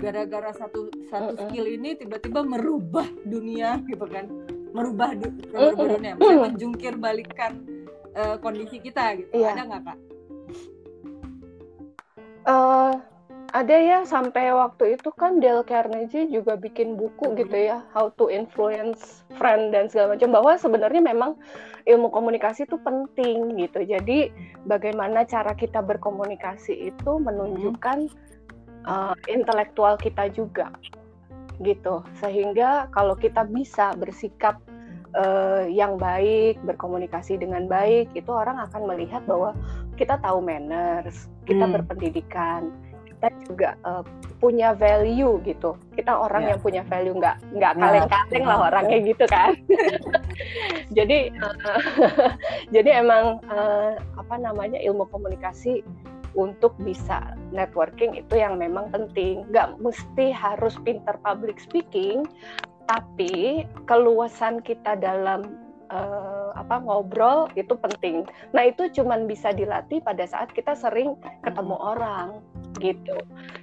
gara-gara 0.00 0.50
satu 0.56 0.88
satu 1.12 1.36
skill 1.36 1.66
ini 1.68 1.92
tiba-tiba 1.92 2.40
merubah 2.40 3.04
dunia 3.22 3.78
gitu 3.84 4.08
kan. 4.08 4.26
Merubah 4.70 5.12
du- 5.18 5.34
dunia 5.76 6.14
menjungkir 6.16 6.94
balikan 6.96 7.62
eh, 8.14 8.36
kondisi 8.38 8.78
kita 8.78 9.18
gitu. 9.18 9.30
Iya. 9.34 9.54
ada 9.54 9.62
nggak 9.66 9.82
kak? 9.86 9.98
Eh, 12.40 12.94
ada 13.50 13.76
ya 13.76 13.98
sampai 14.06 14.54
waktu 14.54 14.94
itu 14.94 15.10
kan 15.14 15.42
Dale 15.42 15.66
Carnegie 15.66 16.30
juga 16.30 16.54
bikin 16.54 16.94
buku 16.94 17.34
gitu 17.34 17.56
ya 17.56 17.82
How 17.90 18.14
to 18.18 18.30
Influence 18.30 19.26
Friend 19.34 19.74
dan 19.74 19.90
segala 19.90 20.14
macam 20.14 20.30
bahwa 20.30 20.52
sebenarnya 20.54 21.02
memang 21.02 21.34
ilmu 21.86 22.10
komunikasi 22.14 22.68
itu 22.68 22.78
penting 22.82 23.58
gitu. 23.58 23.82
Jadi 23.82 24.30
bagaimana 24.66 25.26
cara 25.26 25.54
kita 25.58 25.82
berkomunikasi 25.82 26.94
itu 26.94 27.12
menunjukkan 27.18 27.98
eh, 28.86 29.14
intelektual 29.26 29.98
kita 29.98 30.30
juga 30.30 30.70
gitu. 31.60 32.06
Sehingga 32.22 32.88
kalau 32.94 33.18
kita 33.18 33.46
bisa 33.50 33.98
bersikap 33.98 34.62
eh, 35.18 35.66
yang 35.74 35.98
baik 35.98 36.62
berkomunikasi 36.62 37.34
dengan 37.34 37.66
baik 37.66 38.14
itu 38.14 38.30
orang 38.30 38.62
akan 38.70 38.86
melihat 38.86 39.26
bahwa 39.26 39.56
kita 39.98 40.16
tahu 40.22 40.38
manners 40.38 41.26
kita 41.44 41.66
Hmm. 41.66 41.74
berpendidikan 41.82 42.70
kita 43.20 43.36
juga 43.44 43.70
eh, 43.84 44.02
punya 44.40 44.72
value 44.72 45.44
gitu. 45.44 45.76
Kita 45.92 46.16
orang 46.16 46.48
Ya. 46.48 46.56
yang 46.56 46.60
punya 46.64 46.82
value 46.88 47.12
nggak 47.20 47.36
nggak 47.52 47.72
Ya, 47.76 47.80
kaleng-kaleng 47.84 48.44
lah 48.48 48.58
orangnya 48.72 48.98
gitu 49.04 49.24
kan. 49.28 49.52
Jadi 50.96 51.28
eh, 51.28 51.80
jadi 52.74 53.04
emang 53.04 53.44
eh, 53.44 54.00
apa 54.16 54.34
namanya 54.40 54.80
ilmu 54.80 55.04
komunikasi 55.12 55.84
untuk 56.32 56.74
bisa 56.80 57.36
networking 57.52 58.16
itu 58.16 58.40
yang 58.40 58.56
memang 58.56 58.88
penting. 58.88 59.44
Nggak 59.52 59.76
mesti 59.84 60.32
harus 60.32 60.80
pinter 60.80 61.14
public 61.20 61.60
speaking 61.60 62.24
tapi 62.88 63.68
keluasan 63.86 64.58
kita 64.64 64.98
dalam 64.98 65.46
eh, 65.94 66.50
apa 66.58 66.82
ngobrol 66.82 67.46
itu 67.54 67.76
penting. 67.78 68.26
Nah 68.50 68.66
itu 68.66 68.90
cuman 68.90 69.30
bisa 69.30 69.54
dilatih 69.54 70.02
pada 70.02 70.26
saat 70.26 70.50
kita 70.50 70.74
sering 70.74 71.14
ketemu 71.46 71.76
orang 71.78 72.42
gitu. 72.78 73.16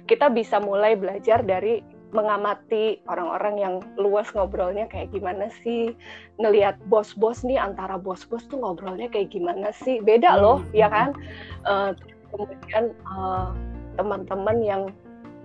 Kita 0.04 0.28
bisa 0.28 0.60
mulai 0.60 0.98
belajar 0.98 1.40
dari 1.40 1.80
mengamati 2.08 3.04
orang-orang 3.04 3.54
yang 3.60 3.74
luas 4.00 4.32
ngobrolnya 4.32 4.88
kayak 4.88 5.12
gimana 5.12 5.52
sih. 5.60 5.92
Ngelihat 6.40 6.80
bos-bos 6.88 7.44
nih 7.44 7.60
antara 7.60 8.00
bos-bos 8.00 8.48
tuh 8.48 8.60
ngobrolnya 8.60 9.12
kayak 9.12 9.32
gimana 9.32 9.72
sih. 9.76 10.00
Beda 10.00 10.40
loh 10.40 10.64
Hmm. 10.64 10.72
ya 10.72 10.88
kan? 10.88 11.12
Eh, 11.68 11.90
kemudian 12.32 12.84
eh, 12.96 13.48
teman-teman 14.00 14.58
yang 14.64 14.82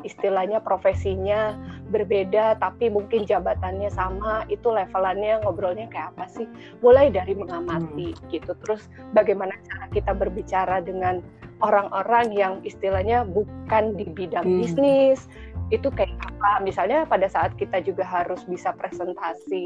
istilahnya 0.04 0.60
profesinya 0.60 1.56
berbeda 1.88 2.60
tapi 2.60 2.91
mungkin 2.91 3.23
jabatannya 3.23 3.88
sama 3.88 4.43
itu 4.52 4.67
levelannya 4.67 5.43
ngobrolnya 5.43 5.88
kayak 5.91 6.15
apa 6.15 6.28
sih? 6.32 6.47
Mulai 6.80 7.12
dari 7.12 7.36
mengamati 7.36 8.15
gitu. 8.32 8.56
Terus 8.63 8.88
bagaimana 9.12 9.52
cara 9.67 9.91
kita 9.91 10.15
berbicara 10.15 10.80
dengan 10.80 11.19
orang-orang 11.63 12.36
yang 12.36 12.54
istilahnya 12.67 13.23
bukan 13.23 13.95
di 13.95 14.06
bidang 14.12 14.43
Hmm. 14.45 14.60
bisnis 14.62 15.26
itu 15.71 15.89
kayak 15.89 16.12
apa 16.21 16.62
misalnya 16.62 17.08
pada 17.08 17.26
saat 17.26 17.56
kita 17.58 17.82
juga 17.82 18.04
harus 18.06 18.43
bisa 18.45 18.76
presentasi 18.76 19.65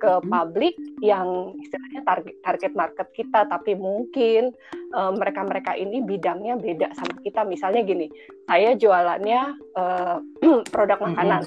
ke 0.00 0.12
Hmm. 0.18 0.26
publik 0.32 0.74
yang 1.04 1.52
istilahnya 1.60 2.00
target 2.02 2.34
target 2.42 2.72
market 2.74 3.08
kita 3.12 3.44
tapi 3.46 3.76
mungkin 3.76 4.50
eh, 4.74 5.12
mereka-mereka 5.14 5.76
ini 5.76 6.00
bidangnya 6.02 6.58
beda 6.58 6.90
sama 6.96 7.14
kita 7.22 7.44
misalnya 7.44 7.84
gini 7.84 8.08
saya 8.48 8.72
jualannya 8.74 9.40
eh, 9.76 10.16
produk 10.74 10.98
Mm-mm. 10.98 11.12
makanan 11.12 11.42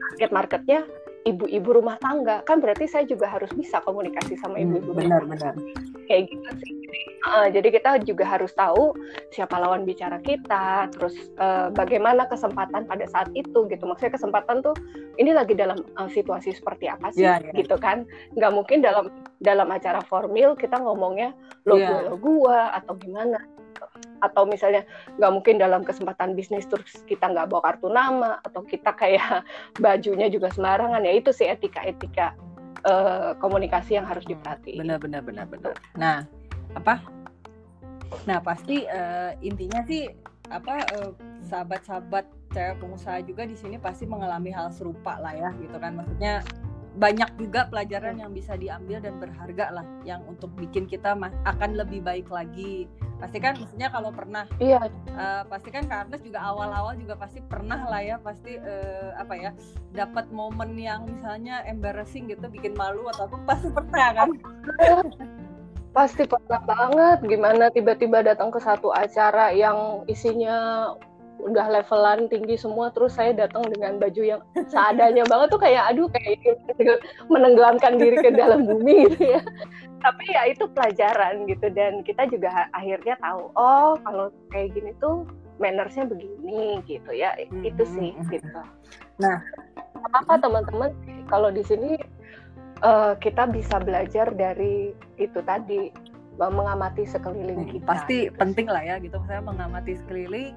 target 0.00 0.30
marketnya 0.30 0.80
ibu-ibu 1.22 1.78
rumah 1.78 1.98
tangga 2.02 2.42
kan 2.46 2.58
berarti 2.58 2.86
saya 2.86 3.06
juga 3.06 3.30
harus 3.30 3.50
bisa 3.54 3.78
komunikasi 3.82 4.38
sama 4.38 4.58
Hmm, 4.58 4.72
ibu-ibu 4.72 4.90
rumah 4.94 5.02
benar 5.02 5.20
tangga 5.22 5.34
benar 5.36 5.54
kayak 6.06 6.22
gitu 6.30 6.50
sih. 6.62 6.81
Jadi, 6.92 7.00
eh, 7.08 7.46
jadi 7.56 7.68
kita 7.72 7.90
juga 8.04 8.24
harus 8.28 8.52
tahu 8.52 8.92
siapa 9.32 9.56
lawan 9.56 9.88
bicara 9.88 10.20
kita, 10.20 10.92
terus 10.92 11.16
eh, 11.40 11.72
bagaimana 11.72 12.28
kesempatan 12.28 12.84
pada 12.84 13.08
saat 13.08 13.32
itu 13.32 13.64
gitu. 13.72 13.84
Maksudnya 13.88 14.12
kesempatan 14.12 14.60
tuh 14.60 14.76
ini 15.16 15.32
lagi 15.32 15.56
dalam 15.56 15.80
eh, 15.80 16.10
situasi 16.12 16.52
seperti 16.52 16.92
apa 16.92 17.08
sih, 17.16 17.24
Iya, 17.24 17.40
iya. 17.40 17.52
gitu 17.56 17.80
kan? 17.80 18.04
Nggak 18.36 18.52
mungkin 18.52 18.84
dalam 18.84 19.08
dalam 19.40 19.72
acara 19.72 20.04
formal 20.04 20.52
kita 20.54 20.76
ngomongnya 20.78 21.32
lo 21.64 21.80
gue 21.80 21.98
lo 22.12 22.14
gua 22.20 22.76
atau 22.76 22.92
gimana. 23.00 23.40
Atau 24.22 24.46
misalnya 24.46 24.84
nggak 25.18 25.32
mungkin 25.32 25.56
dalam 25.58 25.82
kesempatan 25.82 26.36
bisnis 26.38 26.68
terus 26.68 27.02
kita 27.08 27.26
nggak 27.32 27.48
bawa 27.50 27.72
kartu 27.72 27.88
nama 27.90 28.38
atau 28.44 28.62
kita 28.62 28.92
kayak 28.94 29.42
bajunya 29.84 30.28
juga 30.28 30.52
sembarangan 30.52 31.02
ya 31.02 31.16
itu 31.16 31.32
sih 31.34 31.48
etika-etika 31.50 32.36
eh, 32.86 33.34
komunikasi 33.42 33.98
yang 33.98 34.06
harus 34.06 34.22
diperhatiin. 34.22 34.78
benar 34.78 34.98
benar 35.02 35.22
benar 35.26 35.46
benar 35.50 35.74
nah 35.98 36.22
apa? 36.76 37.02
Nah 38.28 38.38
pasti 38.44 38.84
eh, 38.84 39.32
intinya 39.40 39.80
sih 39.84 40.08
apa 40.52 40.84
eh, 40.84 41.10
sahabat-sahabat 41.48 42.24
cewek 42.52 42.76
pengusaha 42.80 43.24
juga 43.24 43.48
di 43.48 43.56
sini 43.56 43.80
pasti 43.80 44.04
mengalami 44.04 44.52
hal 44.52 44.68
serupa 44.72 45.16
lah 45.18 45.32
ya 45.32 45.50
gitu 45.60 45.76
kan. 45.80 45.96
Maksudnya 45.96 46.44
banyak 46.92 47.40
juga 47.40 47.72
pelajaran 47.72 48.20
yang 48.20 48.36
bisa 48.36 48.52
diambil 48.52 49.00
dan 49.00 49.16
berharga 49.16 49.80
lah 49.80 49.86
yang 50.04 50.20
untuk 50.28 50.52
bikin 50.60 50.84
kita 50.84 51.16
akan 51.48 51.70
lebih 51.72 52.04
baik 52.04 52.28
lagi. 52.28 52.84
Pasti 53.16 53.40
kan 53.40 53.56
maksudnya 53.56 53.88
kalau 53.88 54.12
pernah 54.12 54.44
Iya, 54.60 54.92
Eh, 55.12 55.42
pasti 55.44 55.68
kan 55.68 55.84
Agnes 55.92 56.24
juga 56.24 56.40
awal-awal 56.40 56.96
juga 56.96 57.20
pasti 57.20 57.44
pernah 57.44 57.84
lah 57.84 58.00
ya 58.00 58.16
pasti 58.16 58.56
eh, 58.56 59.12
apa 59.12 59.36
ya 59.36 59.52
dapat 59.92 60.32
momen 60.32 60.72
yang 60.80 61.04
misalnya 61.04 61.60
embarrassing 61.68 62.32
gitu 62.32 62.48
bikin 62.48 62.72
malu 62.72 63.04
atau 63.12 63.28
apa 63.28 63.36
pasti 63.44 63.68
pernah 63.68 64.08
kan 64.16 64.28
Pasti 65.92 66.24
pernah 66.24 66.60
banget 66.64 67.20
gimana 67.28 67.68
tiba-tiba 67.68 68.24
datang 68.24 68.48
ke 68.48 68.56
satu 68.60 68.88
acara 68.92 69.52
yang 69.52 70.08
isinya 70.08 70.88
udah 71.42 71.66
levelan 71.74 72.30
tinggi 72.30 72.54
semua 72.54 72.94
terus 72.94 73.18
saya 73.18 73.34
datang 73.34 73.66
dengan 73.66 73.98
baju 73.98 74.22
yang 74.22 74.40
seadanya 74.70 75.26
banget 75.26 75.50
tuh 75.50 75.60
kayak 75.60 75.90
aduh 75.90 76.06
kayak 76.14 76.38
menenggelamkan 77.26 77.98
diri 77.98 78.14
ke 78.22 78.30
dalam 78.32 78.64
bumi 78.64 79.10
gitu 79.10 79.36
ya. 79.36 79.40
Tapi 80.02 80.24
ya 80.34 80.42
itu 80.50 80.64
pelajaran 80.70 81.46
gitu 81.46 81.66
dan 81.74 82.02
kita 82.06 82.26
juga 82.30 82.70
akhirnya 82.74 83.18
tahu 83.22 83.50
oh 83.58 83.98
kalau 84.06 84.30
kayak 84.54 84.74
gini 84.74 84.94
tuh 85.02 85.26
mannersnya 85.58 86.06
begini 86.06 86.80
gitu 86.86 87.10
ya. 87.10 87.34
Itu 87.62 87.84
sih 87.84 88.14
Hmm. 88.16 88.28
gitu. 88.30 88.60
Nah. 89.20 89.38
apa 90.18 90.34
teman-teman 90.34 90.90
kalau 91.30 91.54
di 91.54 91.62
sini 91.62 91.94
eh, 92.82 93.14
kita 93.18 93.48
bisa 93.50 93.78
belajar 93.78 94.30
dari 94.34 94.92
itu 95.16 95.38
tadi 95.46 95.90
mengamati 96.40 97.04
sekeliling 97.06 97.68
kita. 97.68 97.86
pasti 97.86 98.26
gitu. 98.26 98.34
penting 98.40 98.66
lah 98.66 98.82
ya 98.82 98.96
gitu 98.98 99.20
saya 99.28 99.44
mengamati 99.44 99.94
sekeliling 100.00 100.56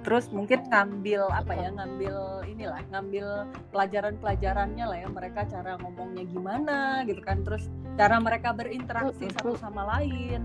terus 0.00 0.32
mungkin 0.32 0.64
ngambil 0.72 1.28
apa 1.28 1.52
ya 1.52 1.68
ngambil 1.76 2.16
inilah 2.48 2.80
ngambil 2.88 3.44
pelajaran-pelajarannya 3.68 4.84
lah 4.88 4.98
ya 5.04 5.08
mereka 5.12 5.44
cara 5.44 5.76
ngomongnya 5.84 6.24
gimana 6.24 7.04
gitu 7.04 7.20
kan 7.20 7.44
terus 7.44 7.68
cara 8.00 8.16
mereka 8.16 8.56
berinteraksi 8.56 9.28
satu 9.36 9.60
sama 9.60 9.84
lain 9.98 10.40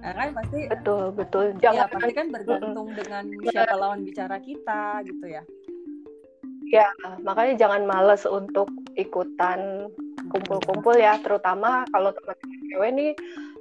ya 0.00 0.12
kan 0.16 0.28
pasti 0.32 0.60
betul 0.68 1.12
betul 1.12 1.44
jangan 1.60 1.88
ya, 1.88 1.92
pasti 1.92 2.12
kan 2.12 2.26
bergantung 2.32 2.88
dengan 2.92 3.24
siapa 3.52 3.74
lawan 3.76 4.00
bicara 4.04 4.36
kita 4.40 5.04
gitu 5.04 5.24
ya 5.28 5.42
ya 6.72 6.88
makanya 7.20 7.68
jangan 7.68 7.84
males 7.84 8.24
untuk 8.24 8.68
ikutan 8.96 9.92
kumpul-kumpul 10.32 10.96
ya 10.96 11.20
terutama 11.20 11.84
kalau 11.92 12.12
teman-teman 12.14 12.58
cewek 12.72 12.90
nih 12.96 13.12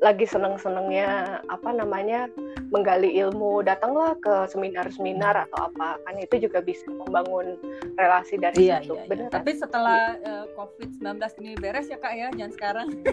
lagi 0.03 0.25
seneng-senengnya 0.27 1.39
apa 1.47 1.69
namanya 1.71 2.27
menggali 2.73 3.13
ilmu 3.23 3.63
datanglah 3.63 4.17
ke 4.19 4.49
seminar-seminar 4.51 5.47
atau 5.47 5.71
apa 5.71 5.95
kan 6.03 6.15
itu 6.19 6.49
juga 6.49 6.59
bisa 6.59 6.83
membangun 6.91 7.55
relasi 7.95 8.35
dari 8.35 8.67
iya, 8.67 8.83
situ 8.83 8.97
iya, 8.97 9.15
iya. 9.15 9.29
tapi 9.31 9.51
setelah 9.55 10.17
uh, 10.25 10.45
COVID-19 10.57 11.21
ini 11.39 11.51
beres 11.61 11.87
ya 11.87 11.97
kak 12.01 12.13
ya 12.17 12.27
jangan 12.35 12.53
sekarang. 12.55 12.87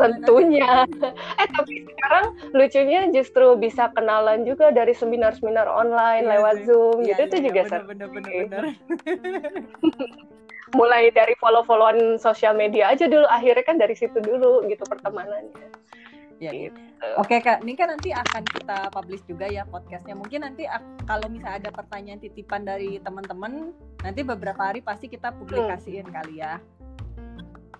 Tentunya. 0.00 0.84
Eh 1.36 1.48
tapi 1.50 1.84
sekarang 1.84 2.24
lucunya 2.56 3.00
justru 3.12 3.56
bisa 3.60 3.92
kenalan 3.92 4.48
juga 4.48 4.72
dari 4.72 4.96
seminar-seminar 4.96 5.68
online 5.68 6.24
iya, 6.26 6.32
lewat 6.36 6.56
zoom 6.64 7.04
iya, 7.04 7.14
gitu 7.14 7.20
iya, 7.20 7.28
itu 7.28 7.36
iya, 7.36 7.44
juga 7.44 7.60
bener, 7.68 7.82
bener, 7.86 8.08
bener, 8.10 8.62
mulai 10.76 11.10
dari 11.10 11.34
follow-followan 11.38 12.16
sosial 12.20 12.54
media 12.54 12.92
aja 12.94 13.10
dulu 13.10 13.26
akhirnya 13.26 13.64
kan 13.66 13.76
dari 13.76 13.94
situ 13.96 14.18
dulu 14.22 14.66
gitu 14.70 14.82
pertemanannya. 14.86 15.70
Ya 16.40 16.56
gitu. 16.56 16.80
oke 17.20 17.36
kak. 17.44 17.60
Ini 17.60 17.76
kan 17.76 17.92
nanti 17.92 18.16
akan 18.16 18.42
kita 18.48 18.88
publish 18.94 19.20
juga 19.28 19.44
ya 19.44 19.68
podcastnya. 19.68 20.16
Mungkin 20.16 20.40
nanti 20.40 20.64
kalau 21.04 21.28
misalnya 21.28 21.68
ada 21.68 21.70
pertanyaan 21.74 22.20
titipan 22.22 22.64
dari 22.64 22.96
teman-teman 23.02 23.76
nanti 24.00 24.20
beberapa 24.24 24.72
hari 24.72 24.80
pasti 24.80 25.12
kita 25.12 25.36
publikasiin 25.36 26.08
hmm. 26.08 26.14
kali 26.16 26.34
ya. 26.40 26.56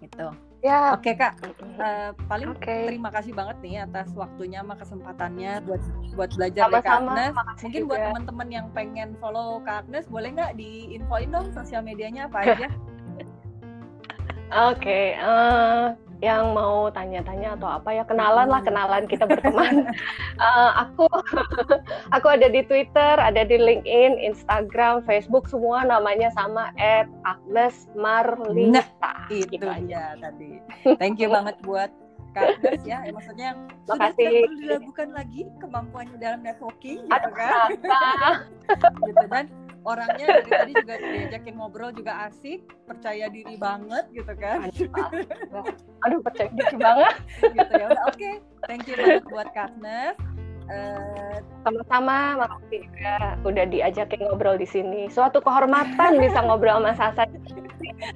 Gitu 0.04 0.49
Ya. 0.60 0.92
Oke 0.92 1.16
kak, 1.16 1.40
uh, 1.80 2.12
paling 2.28 2.52
okay. 2.52 2.84
terima 2.84 3.08
kasih 3.08 3.32
banget 3.32 3.56
nih 3.64 3.80
atas 3.80 4.12
waktunya 4.12 4.60
sama 4.60 4.76
kesempatannya 4.76 5.64
buat 5.64 5.80
buat 6.12 6.30
belajar 6.36 6.68
Sama-sama, 6.68 6.76
dari 6.76 6.84
Kak 6.84 6.96
Agnes. 7.00 7.32
Mungkin 7.64 7.80
juga. 7.80 7.88
buat 7.88 8.00
teman-teman 8.12 8.48
yang 8.52 8.66
pengen 8.76 9.08
follow 9.24 9.64
Kak 9.64 9.88
Agnes, 9.88 10.04
boleh 10.12 10.28
nggak 10.36 10.52
diinfoin 10.60 11.32
dong 11.32 11.48
sosial 11.56 11.80
medianya 11.80 12.28
apa 12.28 12.38
aja? 12.44 12.68
Oke, 14.50 14.82
okay, 14.82 15.06
uh, 15.22 15.30
eh, 15.30 16.09
yang 16.20 16.52
mau 16.52 16.92
tanya-tanya 16.92 17.56
atau 17.56 17.80
apa 17.80 17.96
ya 17.96 18.04
kenalan 18.04 18.48
lah 18.52 18.60
kenalan 18.60 19.08
kita 19.08 19.24
berteman. 19.24 19.88
uh, 20.36 20.70
aku 20.84 21.08
aku 22.16 22.26
ada 22.28 22.48
di 22.52 22.60
Twitter, 22.64 23.16
ada 23.16 23.42
di 23.44 23.56
LinkedIn, 23.56 24.20
Instagram, 24.20 25.00
Facebook 25.08 25.48
semua 25.48 25.84
namanya 25.84 26.28
sama 26.36 26.72
Agnes 27.24 27.88
Marlita. 27.96 28.84
Nah, 29.00 29.32
itu 29.32 29.56
gitu 29.56 29.66
aja 29.66 30.16
tadi. 30.20 30.60
Thank 31.00 31.20
you 31.20 31.32
banget 31.32 31.56
buat 31.64 31.88
Kak 32.30 32.62
Agnes 32.62 32.82
ya, 32.86 33.02
ya 33.02 33.10
maksudnya 33.10 33.50
sudah 33.90 34.14
tidak 34.14 34.46
perlu 34.46 34.58
diragukan 34.62 35.08
lagi 35.10 35.42
kemampuannya 35.58 36.16
dalam 36.22 36.40
networking 36.46 37.02
gitu 37.10 37.30
kan. 37.34 37.68
gitu 39.10 39.24
dan 39.26 39.46
orangnya 39.84 40.26
dari 40.44 40.50
tadi 40.50 40.72
juga 40.76 40.94
diajakin 41.00 41.54
ngobrol 41.56 41.90
juga 41.94 42.28
asik 42.28 42.60
percaya 42.84 43.26
diri 43.32 43.56
banget 43.56 44.04
gitu 44.12 44.32
kan. 44.36 44.68
Aduh 46.06 46.20
percaya 46.20 46.50
diri 46.52 46.76
banget. 46.76 47.14
Gitu 47.40 47.72
ya. 47.72 47.86
Udah 47.88 48.04
oke. 48.08 48.16
Okay. 48.16 48.34
thank 48.68 48.84
you 48.86 48.94
banget 48.96 49.24
buat 49.28 49.48
Katnes 49.56 50.16
Uh, 50.70 51.42
sama-sama 51.66 52.46
makasih 52.46 52.86
juga 52.86 53.34
udah 53.42 53.64
diajakin 53.66 54.22
ngobrol 54.22 54.54
di 54.54 54.70
sini. 54.70 55.10
Suatu 55.10 55.42
kehormatan 55.42 56.22
bisa 56.22 56.46
ngobrol 56.46 56.78
sama 56.78 56.94
Sasa. 56.94 57.26
Oke, 57.26 57.42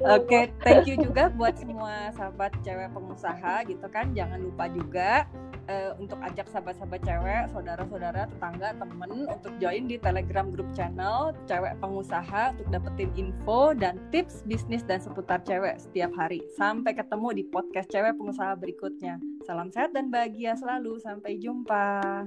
okay, 0.07 0.43
thank 0.63 0.87
you 0.87 0.95
juga 0.95 1.35
buat 1.35 1.59
semua 1.59 2.15
sahabat 2.15 2.55
cewek 2.63 2.95
pengusaha 2.95 3.67
gitu 3.67 3.87
kan. 3.91 4.15
Jangan 4.15 4.39
lupa 4.39 4.71
juga 4.71 5.27
uh, 5.69 5.93
untuk 5.97 6.19
ajak 6.21 6.47
sahabat-sahabat 6.51 7.01
cewek, 7.05 7.43
saudara-saudara, 7.53 8.29
tetangga, 8.29 8.77
temen 8.77 9.11
untuk 9.29 9.53
join 9.61 9.85
di 9.89 9.97
Telegram 10.01 10.47
grup 10.53 10.69
channel 10.77 11.33
cewek 11.49 11.75
pengusaha 11.81 12.57
untuk 12.57 12.69
dapetin 12.73 13.11
info 13.17 13.73
dan 13.77 14.01
tips 14.13 14.45
bisnis 14.45 14.85
dan 14.85 15.01
seputar 15.01 15.41
cewek 15.45 15.81
setiap 15.81 16.13
hari. 16.17 16.45
Sampai 16.57 16.97
ketemu 16.97 17.43
di 17.43 17.45
podcast 17.49 17.89
cewek 17.91 18.17
pengusaha 18.17 18.57
berikutnya. 18.59 19.21
Salam 19.45 19.69
sehat 19.69 19.93
dan 19.93 20.09
bahagia 20.09 20.57
selalu. 20.57 20.97
Sampai 21.01 21.37
jumpa. 21.37 22.25